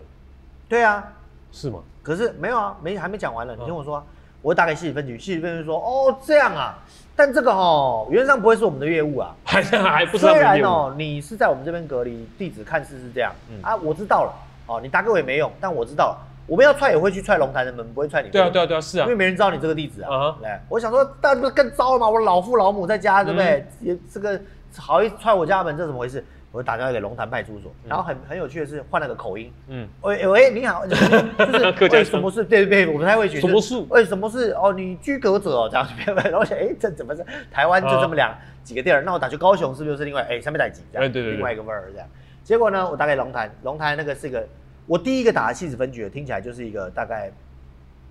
[0.69, 1.11] 对啊，
[1.51, 1.83] 是吗？
[2.03, 4.05] 可是没有啊，没还没讲完了，你听我说。
[4.43, 6.79] 我打给西里分局，西里分局说：“哦，这样啊，
[7.17, 14.33] 但这个哦，原则上不会是我们的业务啊，还还不是虽然哦，你是在我们这边隔离，地址看似是这样啊，我知道了
[14.67, 18.29] 哦，你打给我也没用，但我知道了，我们要踹也会去踹龙潭的门，不会踹你。
[18.31, 20.37] 对啊，对啊，对啊，是啊，因为没人知道你这个地址啊。
[20.41, 22.09] 来，我想说，但不是更糟了吗？
[22.09, 23.67] 我老父老母在家，对不对？
[23.81, 24.41] 也这个
[24.77, 26.25] 好意思踹我家门，这怎么回事？”
[26.59, 31.05] 我打电话给龙潭派出所，然后很很有趣的是换了个口音，嗯，喂喂，你好，就是
[31.95, 32.43] 为什么是？
[32.43, 33.41] 对对对，我不太会学。
[33.41, 33.79] 什么是？
[33.91, 34.51] 为什么是？
[34.55, 35.95] 哦，你居格者哦，这样子，
[36.29, 37.25] 然后想，哎，这怎么是？
[37.49, 40.27] 台湾就这么两几个地儿，那我打去高雄是不是就是另外？
[40.29, 40.83] 哎，上面带几？
[40.91, 42.09] 对对对，另外一个味儿这样。
[42.43, 44.45] 结果呢，我打给龙潭，龙潭那个是一个，
[44.87, 47.31] 我第一个打的戏子分局，听起来就是一个大概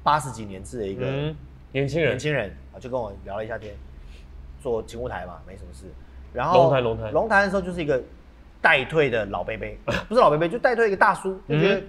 [0.03, 1.05] 八十几年制的一个
[1.73, 3.73] 年轻人，年轻人啊，就跟我聊了一下天。
[4.59, 5.85] 做勤务台嘛，没什么事。
[6.33, 8.01] 然后龙潭龙潭龙潭的时候就是一个
[8.61, 11.83] 待退的老贝贝， 不是老贝贝，就代退一个大叔，就觉得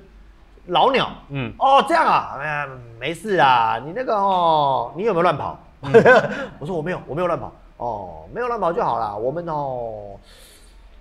[0.66, 5.59] 老鸟，嗯，哦这样啊，哎呀没事啊，你那个哦，你有没有乱跑？
[6.59, 9.14] 我说我没有，我没有乱跑，哦，没有乱跑就好啦。
[9.14, 10.16] 我们哦。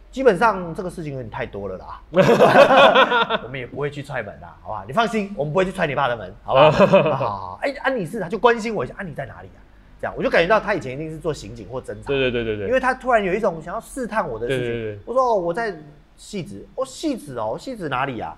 [0.09, 2.01] 基本上这个事情有点太多了啦，
[3.43, 4.83] 我们也不会去踹门的，好吧？
[4.87, 7.13] 你放心，我们不会去踹你爸的门，好吧好？
[7.17, 9.59] 好，哎，安妮是，他就关心我一下，安你在哪里啊？
[9.99, 14.59] 这样我就感觉到他以前一定是做刑警或侦查，对对对对对，因为他突然有一种想要试探我的事
[14.93, 15.01] 情。
[15.05, 15.75] 我说我在
[16.15, 18.37] 戏子，哦戏子哦，戏子哪里啊？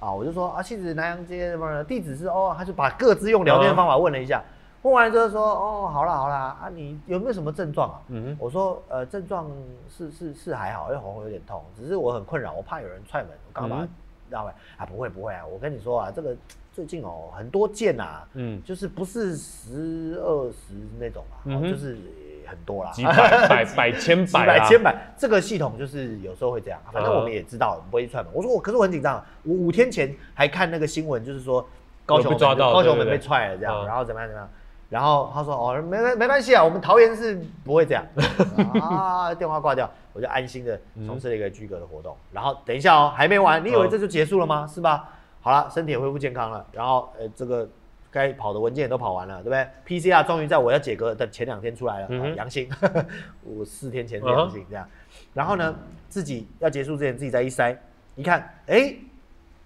[0.00, 4.42] 啊，我就说啊戏子南阳街什么地址是哦，他就把各自用聊天的方法问了一下。
[4.82, 8.00] 问完之后说，哦，好啦好啦啊，你有没有什么症状啊？
[8.08, 9.50] 嗯我说，呃，症状
[9.90, 13.88] 是是是还好，因为喉咙有点痛，只是我很困扰，我怕有人踹门，我刚把它
[14.30, 14.54] 拉回来。
[14.76, 16.34] 啊，不会不会啊，我跟你说啊，这个
[16.78, 21.98] 最近哦很多件啊，嗯，就是不是十二十那种啊，就是
[22.46, 28.32] 很多啦，几百百 百千百百千百，这个系统就是有时候会这样，反正我们也知道不会串门。
[28.32, 31.68] 我说我可是我很紧张，我五天前还看那个新闻，就是说
[32.06, 34.48] 高雄高雄门被踹了这样，然后怎么样怎么样。
[34.88, 38.06] 然后他说：“哦，没没没关系啊，我们桃园是不会这样
[38.80, 42.16] 啊。”电话挂掉，我就安心的从事了一个居格的活动。
[42.32, 44.64] 然后等一下哦，还没完，你以为这就结束了吗？
[44.72, 45.10] 是吧？
[45.48, 46.66] 好了，身体也恢复健康了。
[46.72, 47.66] 然后呃，这个
[48.10, 52.68] 该跑的文件也都跑完了，对不对？PCR 终于在我要解隔的前两天出来了，阳性。
[53.42, 54.86] 我四天前阳性这样。
[55.32, 55.74] 然后呢，
[56.10, 57.74] 自己要结束之前，自己再一筛，
[58.14, 58.94] 一看，哎，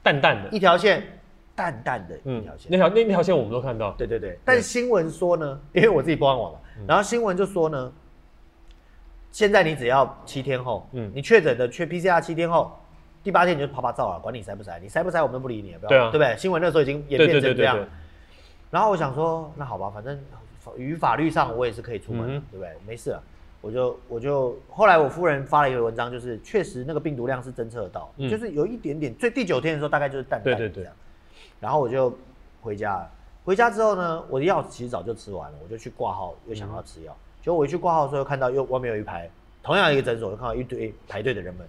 [0.04, 1.02] 淡淡的一条线。
[1.54, 3.92] 淡淡的一条线，那条那那条线我们都看到。
[3.92, 7.92] 对对对，但新闻说呢，因为我自己不上网嘛，然后新闻就说呢，
[9.30, 12.74] 现在你只要七天后，嗯，你确诊的缺 PCR 七天后，
[13.22, 16.36] 第八天你就啪啪照了，管你塞不塞，你塞不塞我们都不理你，对啊，对不对？
[16.36, 17.78] 新闻那时候已经演变成这样。
[18.70, 20.18] 然后我想说，那好吧，反正
[20.76, 22.70] 于法律上我也是可以出门，对不对？
[22.86, 23.22] 没事了，
[23.60, 30.92] 我就我就后来我夫人发了一个文章，就是确实那个病毒量是侦测得到，就是有一点点，最第九天的时候大概就是淡淡的这样。
[31.60, 32.16] 然后我就
[32.60, 33.10] 回家了。
[33.44, 37.16] 回家之后呢，我的药其实早就吃完了，我就去挂号，又想要吃药。
[37.40, 39.28] 结果我一去挂号的时候，看到又外面有一排
[39.62, 41.66] 同样一个诊所，就看到一堆排队的人们。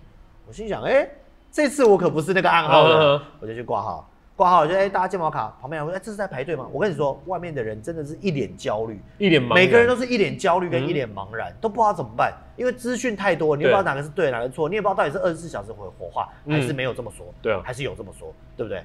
[0.47, 1.07] 我心想，哎，
[1.53, 4.09] 这次我可不是那个暗号的，我就去挂号。
[4.35, 6.67] 挂号就哎，大家健保卡旁边人问，哎，这是在排队吗？
[6.73, 18.83] 我跟你说，外面的人真的是一脸焦虑，一脸茫，每个人都是一脸焦虑跟一脸茫然，都不知道怎么办，因为资讯太多，你也不知道哪个是对，哪个错，你也不知道到底是二十四小时回火化，还是没有这么说，对啊，还是有这么说，对不对？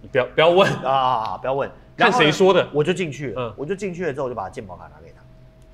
[0.00, 1.36] 你不要不要问啊！
[1.38, 3.42] 不要问，看谁说的，我就进去了。
[3.42, 5.16] 嗯，我就进去了之后，我就把健保卡拿给他，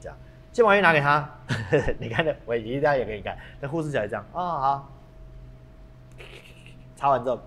[0.01, 0.17] 这样，
[0.51, 1.31] 健保卡拿给他，
[2.01, 3.37] 你看的，我一定要也给你看。
[3.61, 4.91] 那护士小姐这样啊，好，
[7.03, 7.41] 擦完之后，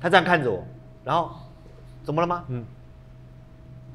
[0.00, 0.66] 他这样看着我，
[1.04, 1.30] 然后
[2.02, 2.44] 怎么了吗？
[2.48, 2.64] 嗯，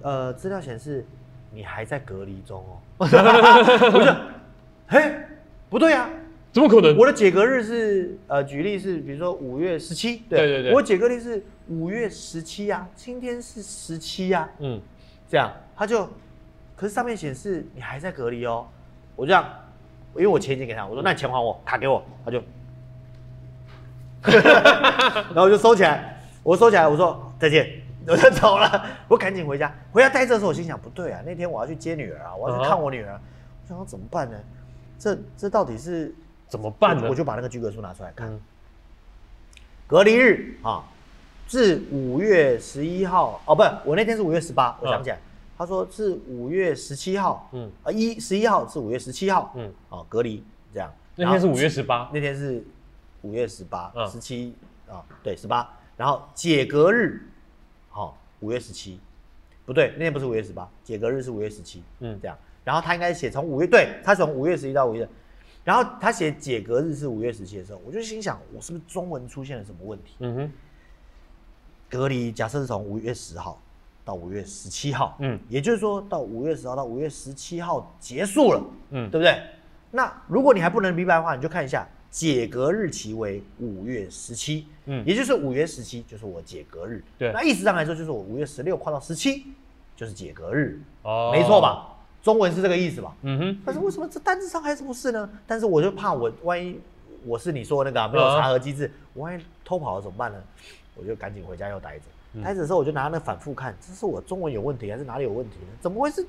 [0.03, 1.05] 呃，资料显示
[1.51, 2.79] 你还在隔离中哦。
[2.99, 4.15] 我就，
[4.87, 5.15] 嘿，
[5.69, 6.09] 不对呀。
[6.53, 6.95] 怎么可能？
[6.95, 14.79] 我的解隔日是呃，举例是，比如说五月十七，对对对，我解隔日是五月十七呀，今天是十七呀，嗯，
[15.27, 16.09] 这样他就，
[16.77, 18.65] 可是上面显示你还在隔离哦，
[19.17, 19.45] 我这样，
[20.15, 22.41] 因为我钱已经给他，我说那你钱还我，卡给我，他就，
[25.33, 33.13] 然后我就收起来，我收起来，我说再见，我就走了，我赶紧回家，回家待着的时候，我心想不对啊，那天我要去接女儿啊，我要去看我女儿，
[33.63, 34.37] 我想说怎么办呢？
[34.97, 36.13] 这这到底是？
[36.49, 37.05] 怎么办呢？
[37.07, 38.27] 我就把那个居格书拿出来看。
[39.85, 40.83] 隔离日啊，
[41.47, 45.19] 至五月十一号哦，不，我那天是五月十八，我想起来，
[45.59, 50.41] 他说是五月十七号，嗯，啊一十一号是五月十七号，嗯，哦隔离
[50.73, 50.89] 这样。
[51.17, 52.63] 那天是五月十八，那天是
[53.23, 54.55] 五月十八，十七
[54.87, 55.69] 啊，对，十八。
[55.97, 57.21] 然后解隔日，
[57.89, 59.01] 好，五月十七，
[59.65, 62.37] 不对，那天不是五月十八，解隔日是五月十七，嗯，这样。
[62.63, 65.05] 然后他应该写从五月，对他从五月十一到五月。
[65.65, 70.15] 然后他写解隔日是五月十七的时候，我就心想，我是不是中文出现了什么问题？
[70.19, 70.53] 嗯哼。
[71.89, 73.61] 隔离假设是从五月十号
[74.09, 79.39] 到五月十七号，嗯，也就是说到五月十号到五月十七号结束了，嗯，对不对？
[79.91, 89.45] 那如果你还不能明白的话，你就看一下解隔日期为五月十七，嗯，也就是五月十七就是我解隔日，对，那意思上来说就是我五月十六跨到十七
[89.95, 91.95] 就是解隔日，哦，没错吧？
[92.23, 93.15] 中文是这个意思吧？
[93.21, 93.61] 嗯哼。
[93.63, 95.29] 但是为什么这单子上还是不是呢？
[95.45, 96.79] 但是我就怕我万一
[97.25, 100.41] 我是你说的那个没有查核机制，我万一偷跑了怎么办呢？
[100.95, 102.05] 我就赶紧回家又待着。
[102.43, 105.67] 待着的时候我就拿那反复看，这是我中文有问题还是哪里有问题呢？
[105.79, 106.25] 怎么会是？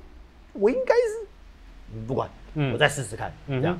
[0.53, 2.01] 我应该是……
[2.07, 2.29] 不管，
[2.73, 3.31] 我再试试看。
[3.47, 3.79] 这样，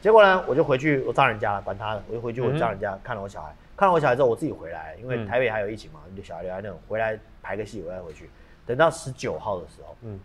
[0.00, 8.28] 结果呢，我就回去我丈人家了，管他了，我就回去我丈人家看了我小孩，看了我小孩之后，我自己回来，因为台北还有疫情嘛，小孩留在那，回来排个戏，我再回去。
[8.66, 10.20] 等到十九号的时候，嗯。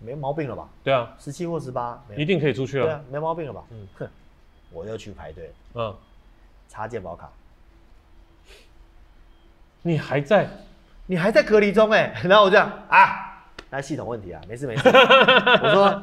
[0.00, 0.68] 没毛病了吧？
[0.84, 2.84] 对啊，十七或十八，一定可以出去了。
[2.84, 3.64] 对啊，没毛病了吧？
[3.70, 4.08] 嗯，哼，
[4.70, 5.92] 我又去排队，嗯，
[6.68, 7.28] 插健保卡。
[9.82, 10.48] 你还在，
[11.10, 14.88] 你还在隔离中哎， 然后我这样啊，那系统问题啊，没事没事。
[15.64, 16.02] 我说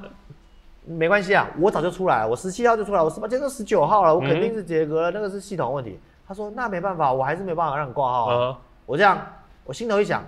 [0.83, 5.99] 没关系啊，我早就出来了，我十七号就出来，我十八今天都十九号了，我肯定是结隔了，那个是系统问题。
[6.27, 8.57] 他说那没办法，我还是没办法让你挂号啊。
[8.87, 9.15] 我这样，
[9.63, 10.25] 我心头一想，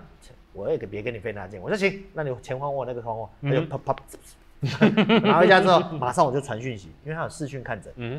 [0.53, 1.59] 我也别跟你费那劲。
[1.59, 3.95] 我说行，那你钱还我，那个还我，他就啪啪，
[5.23, 8.15] 拿回家之后，马上我就传讯息，因为他有视讯看诊，嗯，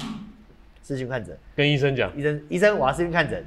[0.82, 3.44] 视讯看诊，跟医生讲，医生医生我要视讯看诊，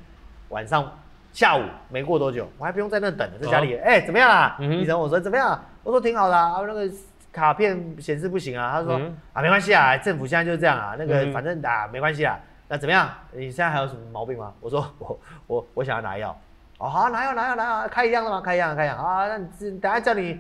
[0.47, 0.89] 晚上。
[1.33, 3.77] 下午没过多久，我还不用在那等，在家里。
[3.77, 4.57] 哎，怎么样啊？
[4.59, 5.59] 医生，我说怎么样？
[5.83, 6.55] 我说挺好的啊。
[6.67, 6.89] 那个
[7.31, 8.71] 卡片显示不行啊。
[8.73, 8.99] 他说
[9.33, 10.95] 啊，没关系啊，政府现在就是这样啊。
[10.97, 12.37] 那个反正啊，没关系啊。
[12.67, 13.09] 那怎么样？
[13.31, 14.51] 你现在还有什么毛病吗？
[14.59, 16.37] 我说 我我我想要拿药。
[16.77, 18.41] 哦，好，拿药拿药拿药，开一样的吗？
[18.41, 18.97] 开一样开一样。
[18.97, 20.39] 啊，那你等下叫你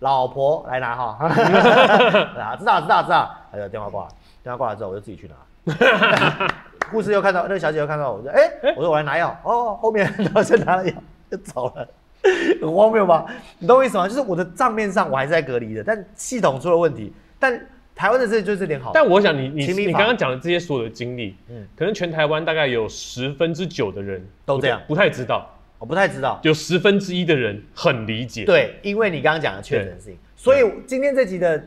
[0.00, 1.16] 老婆来拿哈。
[2.40, 3.32] 啊，知道知道知道。
[3.52, 4.08] 他就电话挂了，
[4.42, 5.34] 电话挂了之后，我就自己去拿。
[6.90, 10.92] 护士又看到那个小姐又看到我，说：“哎，我说我来拿药哦。”后面 然后就拿了药
[11.30, 11.88] 就走了，
[12.60, 13.26] 很荒谬吧？
[13.58, 14.06] 你懂我意思吗？
[14.06, 17.12] 就是我的账面上我还是在隔离的，但系统出了问题。
[17.38, 17.58] 但
[17.94, 18.90] 台湾的这就是点好。
[18.92, 25.48] 但我想你你你刚刚讲的这些所有的经历，嗯，可能全台湾大概有十分之九的人都这样，不太知道。
[25.78, 28.44] 我不太知道，有十分之一的人很理解。
[28.44, 31.62] 对，因为你刚刚讲的确诊性，所以今天这集的。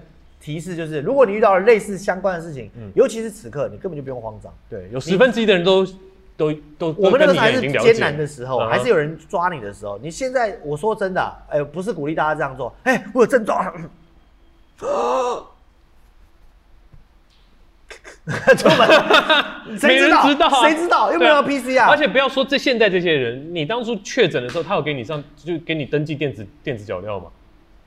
[0.45, 4.53] 提示就是，如果你遇到了类似相关的事情，嗯，尤其是此刻，你根本就不用慌张。
[4.69, 5.83] 对，有十分之一的人都
[6.37, 9.97] 都都，我们那个还是艰难的时候，还是有人抓你的时候。
[9.97, 12.71] 你现在，我说真的，哎，不是鼓励大家这样做。
[12.83, 13.73] 哎，我有症状，
[14.77, 14.85] 出
[18.69, 18.87] 门，
[19.79, 20.21] 谁知道？
[20.61, 21.11] 谁知道？
[21.11, 21.89] 又没有 PCR。
[21.89, 27.31] 而且不要说这现在这些人，你当初确诊的时候，他有给你上就给你登记电子电子脚镣吗？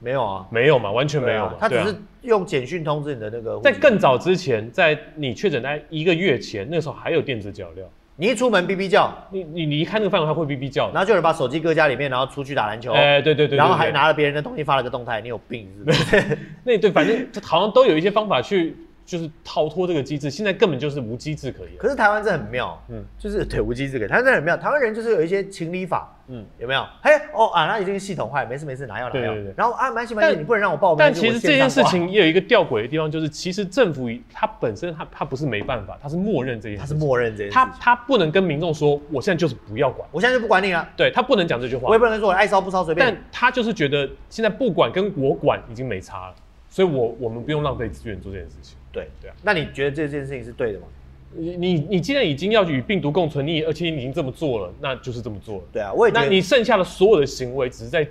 [0.01, 1.53] 没有啊，没有嘛，完全没有。
[1.59, 3.61] 他只是用简讯通知你的那个。
[3.61, 7.83] 在更早之前，在你确诊在一个月前，那时候还有电子脚镣。
[8.21, 10.91] 你一出门哔哔叫，你你离开那个范围，它会哔哔叫。
[10.91, 12.93] 然后就有人把手机搁家里面，然后出去打篮球。
[12.97, 13.57] 哎，对对对。
[13.57, 16.39] 然后还拿了别人的东西发了个动态，你有病是不是？
[16.65, 18.77] 那对，反正好像都有一些方法去。
[19.09, 21.73] 就是逃脱这个机制，现在根本就是无机制可言。
[21.79, 26.87] 可是台湾这很妙，嗯，就是对无机制可台湾这很妙，台湾人就是有一些情理法，嗯，有没有？
[27.03, 29.35] 嘿，哦啊，那已经系统坏，没事没事，拿药拿药。
[29.57, 30.99] 然后啊，蛮喜蛮喜，你不能让我报名。
[30.99, 40.87] 但其实这件事情也有一个吊诡的地方，就是其实政府它本身它它不是没办法，它是默认这件事，它是默认这件事，它它不能跟民众说，我现在就是不要管，我现在就不管你了。
[40.99, 43.07] 对他不能讲这句话，我也不能说我爱烧不烧随便。
[43.07, 46.35] 但他就是觉得现在不管跟我管已经没差了，
[46.69, 48.77] 所以我我们不用浪费资源做这件事情。
[48.93, 50.87] 对对啊，那你觉得这件事情是对的吗？
[51.33, 55.65] 你你你既然已经要与病毒共存，你而且你已经这么做了，那就是这么做了。
[55.71, 56.15] 对啊，我也。
[56.15, 58.09] 那你剩下的所有的行为，只是在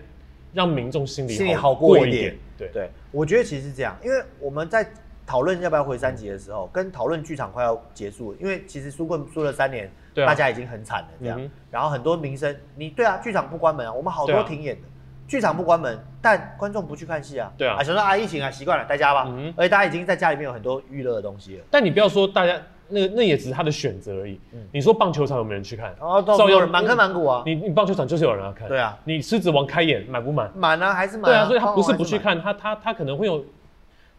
[0.53, 2.37] 让民众心里心里好过一点。
[2.57, 4.87] 对对，我觉得其实是这样，因为我们在
[5.25, 11.41] 讨论要不要回三级的时候，跟讨论剧场快要结束，因为其实输棍输了三年，大家已经很惨了这样。
[11.71, 14.81] 然后很多民生，你对啊，剧场不关门啊，我们好多停演的。
[15.27, 17.51] 剧场不关门，但观众不去看戏啊。
[17.57, 19.25] 对啊，啊，想说啊，疫情啊，习惯了，在家吧。
[19.27, 19.53] 嗯。
[19.57, 21.63] 而且大家已经在家里面有很多娱乐的东西了。
[21.69, 22.57] 但你不要说大家，
[22.87, 24.39] 那那也只是他的选择而已。
[24.53, 24.65] 嗯。
[24.71, 25.93] 你说棒球场有没有人去看？
[25.99, 27.43] 哦，照样满坑满谷啊。
[27.45, 28.67] 你你棒球场就是有人要看。
[28.67, 28.97] 对啊。
[29.03, 30.49] 你狮子王开演满不满？
[30.55, 31.29] 满啊，还是满。
[31.29, 33.43] 对啊，所以他不是不去看，他他他可能会有，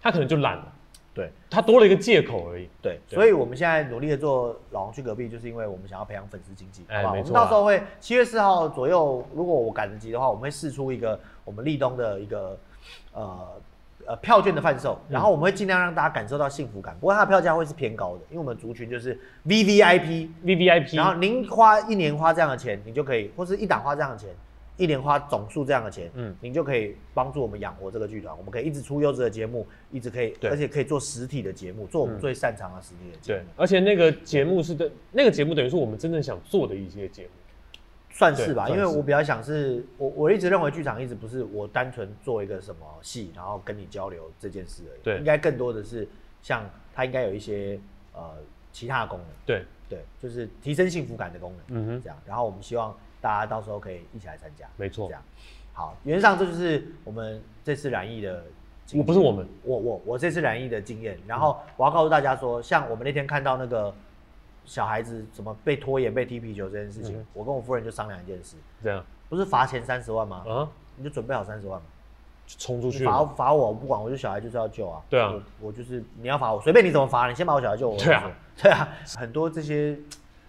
[0.02, 0.72] 他可能就懒了。
[1.18, 2.68] 对，他多了一个借口而已。
[2.80, 7.10] 对，所以我们现在努力的做老王去隔壁，就是因为我们想要培养粉丝经济，好吧？
[7.10, 12.56] 我们到时候会七月四号左右，如果我赶得及的话，我们会试出一个我们立冬的一个
[13.12, 13.48] 呃
[14.06, 16.96] 呃票券的贩售，然后我们会尽量让大家感受到幸福感。
[17.00, 24.28] 不过它的票价会是偏高的，因为我们族群就是 V V I P V V I P，然后您花一年花这样的钱，你就可以，或是一档花这样的钱。
[24.78, 28.34] 一年花总数这样的钱，嗯，您就可以帮助我们养活这个剧团。
[28.34, 33.40] 我们可以一直出优质的节目，一直可以，而且可以做实体的节目，做我们最擅长的实体的节目。
[33.40, 37.30] 对，而且那个节目是对，那个节目等于是我们真正想做的一些节目，
[38.12, 38.68] 算是吧。
[38.68, 45.00] 因为我比较想是，我我一直认为剧场一直不是我单纯做一个什么戏，然后跟你交流这件事而已。
[45.02, 46.06] 对，应该更多的是
[46.40, 46.64] 像
[46.94, 47.80] 它应该有一些
[48.12, 48.36] 呃
[48.70, 49.28] 其他的功能。
[49.44, 51.82] 对对，就是提升幸福感的功能。
[51.82, 52.16] 嗯哼，这样。
[52.24, 52.96] 然后我们希望。
[53.20, 55.08] 大家到时候可以一起来参加，没错。
[55.08, 55.22] 这样，
[55.72, 58.44] 好，原则上这就是我们这次染疫的。
[58.94, 61.18] 我不是我们，我我我这次染疫的经验。
[61.26, 63.94] 然后我要告诉大家说，像我们那天看到那个
[64.64, 68.56] 小孩子怎么被拖延、被踢皮球这件事情，我跟我夫人就商量一件事。
[68.82, 70.42] 这样，不是罚钱三十万吗？
[70.48, 70.66] 啊，
[70.96, 71.86] 你就准备好三十万嘛，
[72.46, 73.04] 冲出去。
[73.04, 75.02] 罚罚我，我不管，我就小孩就是要救啊。
[75.10, 77.98] 对啊，我就是你要罚我，随便你怎么罚，你先把我小孩救我。
[77.98, 78.88] 对啊，对啊，
[79.18, 79.98] 很多这些，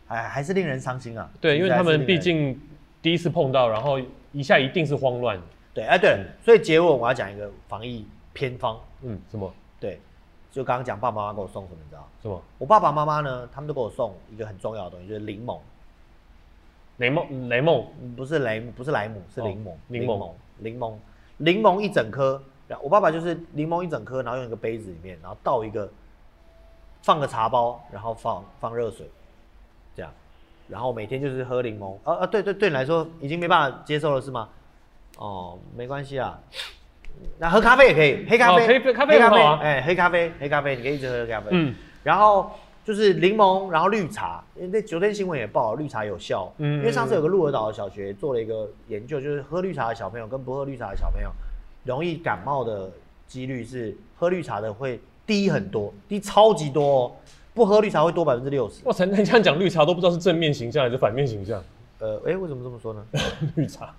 [0.10, 1.30] 哎，还是令人伤心啊。
[1.40, 2.60] 对，因为他们毕竟。
[3.02, 3.98] 第一次碰到，然后
[4.34, 5.44] 一下一定是慌乱的。
[5.74, 8.78] 对，哎，对，所以结尾我要讲一个防疫偏方。
[9.04, 9.50] 嗯，什么？
[9.80, 10.02] 对，
[10.52, 12.06] 就刚刚讲爸爸妈妈给我送什么，你知道？
[12.22, 12.44] 什么？
[12.58, 15.58] 我爸爸妈妈呢，他们都给我送一个很重要的东西，就是柠檬。
[16.98, 17.88] 雷梦，雷梦
[18.18, 19.72] 不是雷，不是莱姆，是柠檬。
[19.88, 20.94] 柠檬，柠檬，
[21.38, 22.44] 柠檬一整颗。
[22.82, 25.90] 我爸爸就是柠檬一整颗，然后用一个杯子里面，然后倒一个，
[27.02, 29.10] 放个茶包，然后放放热水，
[30.70, 31.96] 然后每天就是喝柠檬。
[32.04, 34.48] 啊啊，对对对，你来说已经没办法接受了是吗？
[35.18, 36.40] 哦，没关系啊，
[37.40, 41.48] 那喝咖啡也可以，黑咖啡，黑咖啡，黑咖啡，哎，黑咖啡，黑咖啡，你可以一直喝咖啡。
[41.52, 42.52] 嗯，然后。
[42.86, 46.52] 就是柠檬，然后绿茶，因为那昨天新闻也报绿茶有效。
[46.58, 51.30] 嗯，因为上次有个鹿儿岛的小学做了一个研究，就是喝绿茶的小朋友跟不喝绿茶的小朋友，
[51.84, 52.90] 容易感冒的
[53.28, 57.12] 几率是喝绿茶的会低很多，低超级多哦。
[57.60, 58.84] 不喝绿茶会多百分之六十。
[58.86, 61.62] 哇，塞，那 你这样讲绿茶都不知道是正面形象还是反面形象。
[62.00, 63.06] 呃，哎，为什么这么说呢？
[63.56, 63.94] 绿茶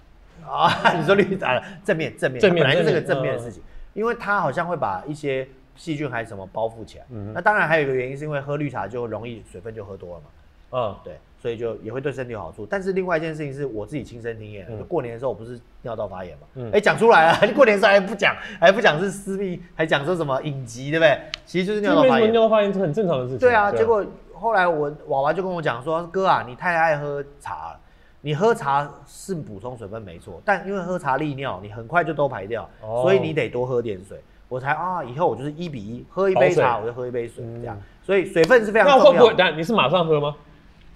[0.45, 5.47] 啊， 你说绿茶正面正面，正面本来就是个正面的事情，因为它好像会把一些。
[5.77, 7.07] 细菌还是什么包覆起来？
[7.09, 10.27] 嗯，那当然还有一个原因是因为喝绿茶就容易水分就喝多了嘛。
[10.73, 12.67] 嗯，对，所以就也会对身体有好处。
[12.67, 16.47] 但是另外一件事情是我自己亲身经验，就过年的时候我不是尿道发炎嘛？
[16.57, 21.19] 嗯，哎，讲出来了， 过年的时候还不讲，还不讲是私密，还讲说什么隐疾，对不对？
[21.47, 22.31] 其实就是尿道发炎。
[22.31, 23.39] 尿道发炎是很正常的事情。
[23.39, 27.81] 对啊，结果后来我娃娃就跟我讲说：“哥啊，你太爱喝茶了，
[28.21, 32.69] 你喝茶是补充水分没错，但因为喝茶利尿，你很快就都排掉，
[33.03, 34.21] 所以你得多喝点水。”
[34.51, 39.05] 我才啊，以后我就是一比一，喝一杯茶我就喝一杯水，这样，所以水分是非常重要。
[39.05, 39.35] 那会不会？
[39.39, 40.35] 但你是马上喝吗？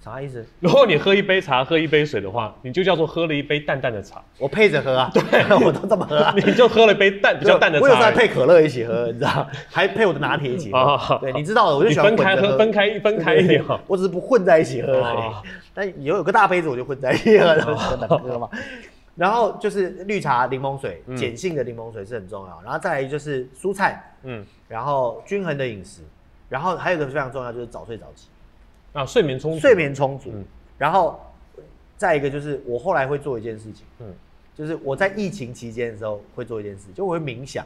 [0.05, 0.45] 啥意思？
[0.59, 4.21] 如果你喝一杯茶，喝一杯水的话，你就叫做喝了一杯淡淡的茶。
[4.37, 5.21] 我配着喝啊， 对，
[5.65, 6.31] 我都这么喝啊。
[6.37, 7.83] 你就喝了一杯淡 比较淡的茶。
[7.83, 9.47] 我有时候配可乐一起喝，你知道？
[9.67, 11.17] 还配我的拿铁一起喝。
[11.19, 13.79] 对，你知道的，我就喜欢分开喝，分开分开一点哈。
[13.87, 15.33] 我只是不混在一起喝而已。
[15.73, 17.55] 但以后有个大杯子，我就混在一起喝，
[18.19, 18.47] 喝嘛。
[19.15, 22.61] 然后就是绿茶、柠檬水，碱性的柠檬水是很重要。
[22.63, 26.01] 然后再来就是蔬菜，嗯，然后均衡的饮食，
[26.49, 28.27] 然后还有一个非常重要就是早睡早起，
[28.95, 30.33] 啊，睡眠充足，睡眠充足。
[30.77, 31.19] 然后
[31.97, 34.07] 再一个就是我后来会做一件事情，嗯，
[34.55, 37.63] 就是我在疫情期间的时候会做一件事，就我会冥想。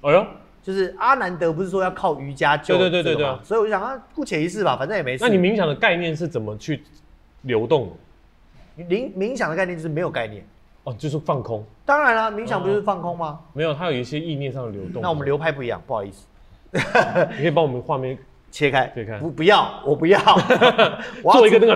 [0.00, 0.26] 哎呦，
[0.62, 5.22] 就是阿南德不是说要靠瑜伽救对对对对对，所以我就想啊，姑且一试吧，反正也没事。
[5.24, 6.82] 那你冥想的概念是怎么去
[7.42, 7.96] 流动？
[8.76, 10.44] 冥冥想的概念就是没有概念。
[10.84, 11.64] 哦，就是放空。
[11.86, 13.40] 当然了，冥想不就是放空吗？
[13.54, 15.00] 没有，它有一些意念上的流动。
[15.00, 16.26] 那我们流派不一样，不好意思。
[16.72, 16.80] 你
[17.38, 18.18] 可以帮我们画面
[18.54, 18.88] 切开。
[18.94, 19.18] 切开。
[19.18, 20.20] 不，不要，我不要。
[21.24, 21.74] 我要做一个那个。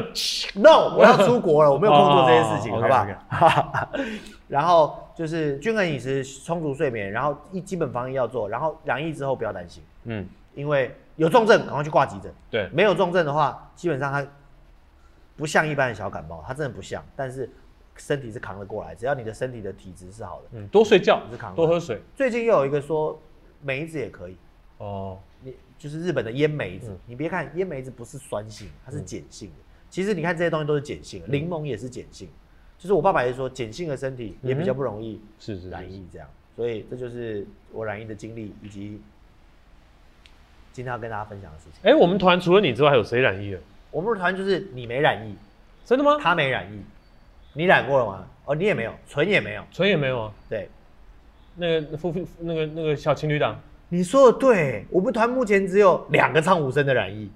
[0.54, 2.94] No，我要出国了，我没有空做这些事情，好不
[3.34, 3.88] 好？
[4.46, 9.82] 然后就是均衡饮食、充足睡眠，然后一基本防疫要做，然后染疫之后不要担心。
[10.04, 10.24] 嗯。
[10.54, 12.32] 因为有重症，赶快去挂急诊。
[12.48, 12.68] 对。
[12.72, 14.24] 没有重症的话，基本上它
[15.36, 17.50] 不像一般的小感冒，它真的不像，但是。
[18.00, 22.00] 身体是扛得过来，只要你的身体的体质是好的，嗯，多睡觉是扛，多喝水。
[22.14, 23.20] 最近又有一个说
[23.60, 24.36] 梅子也可以
[24.76, 29.54] 哦，你就是日本的腌梅子，你别看腌梅子不是酸性，它是碱性的。
[29.88, 32.28] 其实你看这些东西都是碱性，柠檬也是碱性。
[32.78, 36.28] 就是我爸爸也说，碱性的身体也比较不容易是是染疫这样。
[36.56, 39.00] 所以这就是我染疫的经历，以及
[40.72, 41.90] 今天要跟大家分享的事情。
[41.90, 43.60] 哎，我们团除了你之外，还有谁染疫了？
[43.90, 45.34] 我们的团就是你没染疫，
[45.84, 46.18] 真的吗？
[46.20, 46.80] 他没染疫。
[47.54, 48.26] 你染过了吗？
[48.44, 50.34] 哦，你也没有，纯也没有，纯也没有啊。
[50.48, 50.68] 对，
[51.56, 57.30] 那个夫妇，那个那个小情侣档，你说的对，我们团目前只有两个唱武生的染艺，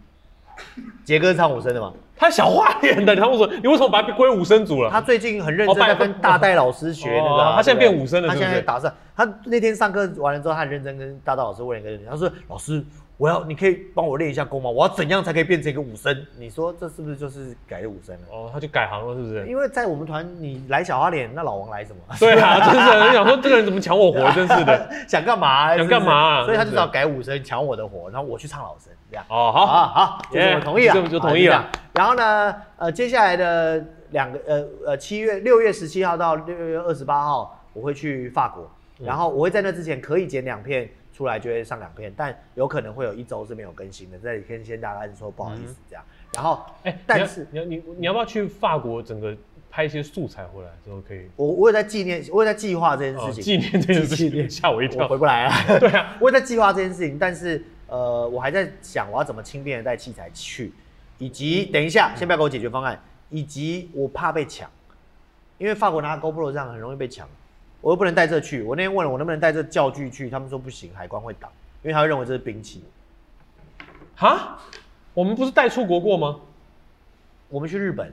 [1.04, 1.92] 杰哥唱武生的吗？
[2.16, 3.52] 他小花脸的，他为什么？
[3.62, 4.90] 你为什么把他归武生组了？
[4.90, 12.84] 他最近很认真在跟大戴老师学那个，他现在变武生了，他现在打算，他那天上课完了之后，他很认真跟大戴老师问一个问题，他说：“老师。”
[13.18, 14.68] 我要，你可以帮我练一下功吗？
[14.68, 16.26] 我要怎样才可以变成一个武生？
[16.38, 18.22] 你说这是不是就是改武生了？
[18.30, 19.46] 哦，他就改行了，是不是？
[19.46, 22.00] 因为在我们团，你来小花脸，那老王来什么？
[22.18, 24.18] 对 啊，真是你想说这个人怎么抢我活？
[24.32, 25.76] 真是的， 想干嘛？
[25.76, 26.44] 想干嘛？
[26.44, 29.24] 所以他就要改武生，抢我的活，然后我去唱老生，这样。
[29.28, 31.70] 哦，好，好，好，我同意了，就同意了。
[31.94, 40.90] 然后呢，呃，接下来的两个，呃呃，七月六月十七号到六月二十八号，我会去法国，然后我会在那之前可以剪两片。
[41.12, 44.18] 出来就会上两篇，但有可能会有一周是没有更新的。
[44.18, 46.04] 这里先先大概说不好意思这样。
[46.34, 49.36] 然后，哎，但是你要你你要不要去法国整个
[49.70, 51.28] 拍一些素材回来之后可以？
[51.36, 53.42] 我我也在纪念，我也在计划这件事情。
[53.42, 55.54] 纪念这件事情 吓我一跳，回不来啊。
[55.78, 60.72] 对啊， 我也在计划这件事情，但是呃，我还在想我要怎么轻便的带器材去，
[61.18, 62.98] 以及等一下先不要给我解决方案，
[63.28, 64.70] 以及我怕被抢，
[65.58, 67.28] 因为法国拿 GoPro 这样很容易被抢。
[67.82, 68.62] 我又不能带这去。
[68.62, 70.30] 我那天问了，我能不能带这教具去？
[70.30, 71.50] 他们说不行，海关会挡，
[71.82, 72.82] 因为他会认为这是兵器。
[74.16, 74.58] 哈？
[75.12, 76.40] 我们不是带出国过吗？
[77.50, 78.10] 我们去日本，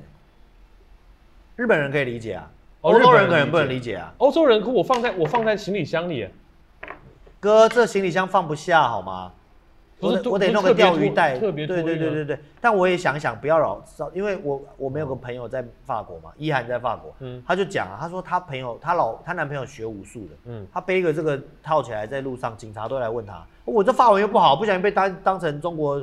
[1.56, 2.52] 日本人可以理解啊，
[2.82, 4.14] 欧洲人可能不能理解啊。
[4.18, 6.28] 欧洲人可我放在我放在行李箱里，
[7.40, 9.32] 哥，这行李箱放不下好吗？
[10.00, 12.40] 我得我得弄个钓鱼袋，特别对对对对对。
[12.62, 13.82] 但我也想想，不要老，
[14.14, 26.02] 因为我我没有个朋友在法国嘛，一涵在法国，嗯，他就讲啊，他说他朋友他老他男朋友学武术的，嗯，他背个这个套起来在路上，警察都来问他，我这法文又不好，不小心被当当成中国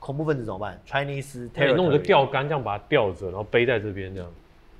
[0.00, 4.28] 恐怖分子怎么办？Chinese，弄个钓竿这样把它吊着，然后背在这边这样。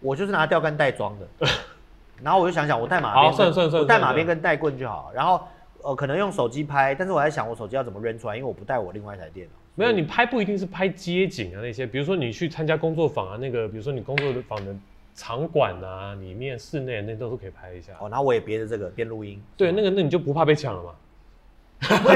[0.01, 1.49] 我就是拿钓竿袋装的，
[2.21, 5.41] 然后我就想想，我带马鞭，算算算，带马鞭跟带棍就好，然后。
[5.83, 8.37] 呃，可能用手机拍，但是我在想，我手机要怎么扔出来？
[8.37, 9.53] 因为我不带我另外一台电脑。
[9.75, 14.75] 没有，你拍不一定是拍街景啊，那些，比如说你去参加工作坊啊，那个，比如说你工作的坊的
[15.15, 17.93] 场馆啊，里面室内那都是可以拍一下。
[18.01, 19.41] 哦，然后我也别着这个边录音。
[19.57, 20.91] 对，那个那你就不怕被抢了吗？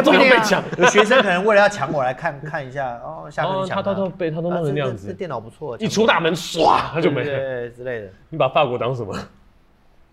[0.02, 0.62] 不会 被抢。
[0.76, 3.76] 有学生可能为了要抢我来看看一下，哦，下次抢。
[3.76, 5.06] 他他都被他都弄成那样子。
[5.06, 5.74] 这电脑不错。
[5.78, 8.10] 一出大门，唰，他就没了之类的。
[8.28, 9.16] 你把法国当什么？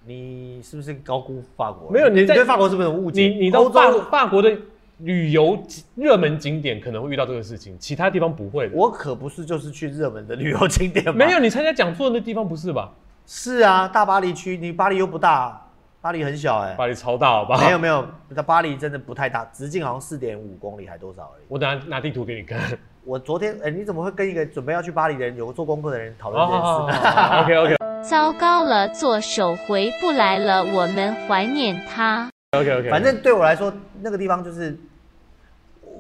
[0.06, 1.92] 你是不是高估法国？
[1.92, 3.28] 没有，你对法国是不是很误解？
[3.28, 4.52] 你你到法法国的
[4.98, 5.58] 旅游
[5.96, 8.70] 热门景点可能会遇到这个事情，其他地方不会。
[8.74, 11.16] 我可不是就是去热门的旅游景点。
[11.16, 12.92] 没有，你参加讲座的那地方不是吧？
[13.26, 15.68] 是啊，大巴黎区，你巴黎又不大，
[16.02, 16.74] 巴黎很小哎。
[16.74, 17.64] 巴黎超大，好吧？
[17.64, 21.44] 没有没有，那巴黎真的不太大，直径好像四点五公里还多少而已。
[21.48, 22.60] 我等下拿地图给你看。
[23.04, 27.02] 我昨天哎，你怎么会跟一个准备要去巴黎的人，有个做功课的人讨论这件事
[27.44, 27.91] ？OK OK。
[28.02, 32.30] 糟糕了，做手回不来了，我们怀念他。
[32.58, 32.90] OK OK。
[32.90, 33.72] 反正对我来说，
[34.02, 34.78] 那个地方就是，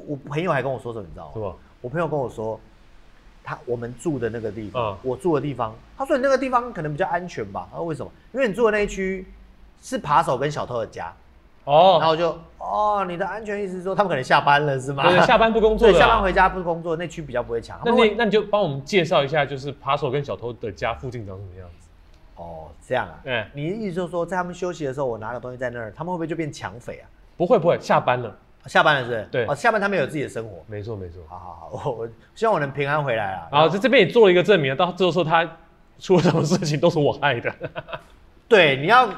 [0.08, 1.32] 我朋友还跟我说什么，你知道吗？
[1.34, 1.54] 是吧？
[1.80, 2.60] 我朋友跟我说，
[3.43, 7.68] 他我们住的那个地方，我住的地方，他说你那个地方可能比较安全吧？
[7.72, 8.12] 他说为什么？
[8.34, 9.26] 因为你住的那一区
[9.82, 11.14] 是扒手跟小偷的家。
[11.66, 15.08] 哦，然后我就哦，你的安全意思是说他们可能下班了是吗？
[15.08, 17.80] 对，下班不工作， 下班回家不工作，那区比较不会抢。
[17.86, 21.88] 那你那你就帮我们介绍一下，就是扒手跟小偷的家附近长什么样子？
[22.42, 23.20] 哦，这样啊。
[23.26, 27.06] 嗯，你的意思就是说，在他们休息的时候，我拿个东西在那儿，他们会不会就变抢匪啊？
[27.38, 28.36] 不会不会，下班了，
[28.66, 29.28] 下班了是？
[29.32, 30.58] 对，哦，下班他们有自己的生活。
[30.68, 31.22] 没错没错。
[31.28, 33.48] 好好好，我我希望我能平安回来啊。
[33.52, 35.50] 然后在这边也做了一个证明，到最后说他
[36.00, 37.54] 出了什么事情都是我害的。
[38.48, 39.10] 对，你要。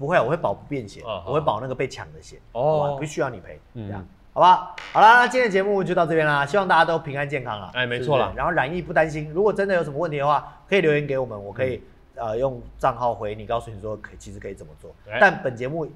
[0.00, 4.72] 不会，我会保不便险，我会保那个被抢的险，哦，不需要你赔，这样，好吧？
[4.92, 7.68] 好了，那今天的节目就到这边啦，希望大家都平安健康啊！
[7.74, 8.32] 哎，没错了。
[8.36, 11.82] 然后染疫不担心，如果真的有什么问题的话，可以留言给我们，我可以
[12.18, 14.94] 呃用账号回你，告诉你说可其实可以怎么做。
[15.20, 15.86] 但本节目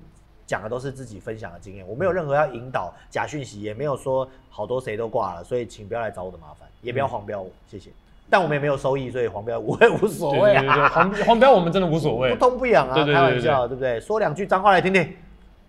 [0.46, 7.90] 讲的都是自己分享的经验，我没有任何要引导假讯息，也没有说好多谁都挂了，所以请不要来找我的麻烦，也不要黄标我，谢谢。
[8.30, 10.88] 但我们也没有收益，所以黄标我也无所谓啊。
[10.88, 14.00] 黄黄标我们真的无所谓，不痛不痒啊，开玩笑，对不对？
[14.00, 15.14] 说两句脏话来听听，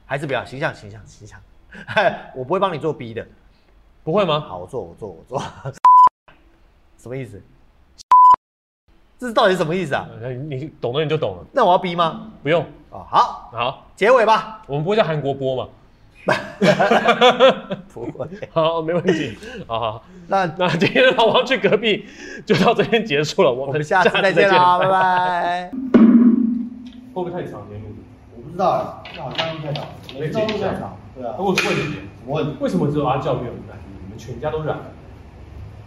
[0.05, 1.39] 还是不要形象形象形象。
[2.35, 3.25] 我不会帮你做逼的，
[4.03, 4.39] 不会吗？
[4.39, 5.41] 好，我做我做我做。
[6.97, 7.41] 什么意思？
[9.23, 10.05] 这是到底什么意思啊？
[10.49, 11.45] 你懂了你就懂了。
[11.53, 12.27] 那我要逼吗？
[12.43, 12.61] 不用
[12.91, 13.07] 啊。
[13.09, 14.61] 好，好，结尾吧。
[14.67, 15.69] 我们不会叫韩国播吗？
[17.93, 19.37] 不会，好，没问题。
[19.65, 22.05] 好好，那那今天的老王去隔壁
[22.45, 25.71] 就到这边结束了，我们下次再见啦，拜拜。
[27.13, 27.95] 会不会太长节目？
[28.35, 29.85] 我不知道，这好像太长，
[30.19, 30.97] 每次都太长。
[31.15, 31.33] 对啊。
[31.37, 31.61] 我问题？
[31.63, 31.69] 什
[32.27, 32.57] 么问题？
[32.59, 33.79] 为什么只有阿教没有染？
[34.03, 34.77] 你们全家都染？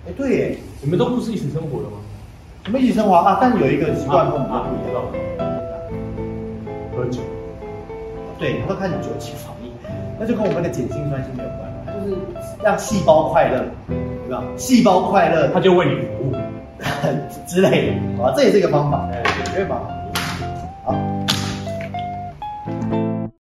[0.08, 1.98] 哎，对耶，你们都不是一起生活的吗？
[2.66, 5.00] 我们一起生活啊，但有一个习惯跟我们不一样，
[6.96, 7.20] 喝酒。
[8.40, 9.54] 对，他会开始酒起床。
[10.18, 12.16] 那就跟我们的碱性酸性有关，就是
[12.64, 13.62] 让细胞快乐，
[14.26, 14.42] 对吧？
[14.56, 16.32] 细胞快乐，他就为你服务
[17.46, 19.95] 之类的，好吧，这也是一个方法，哎，绝对方法。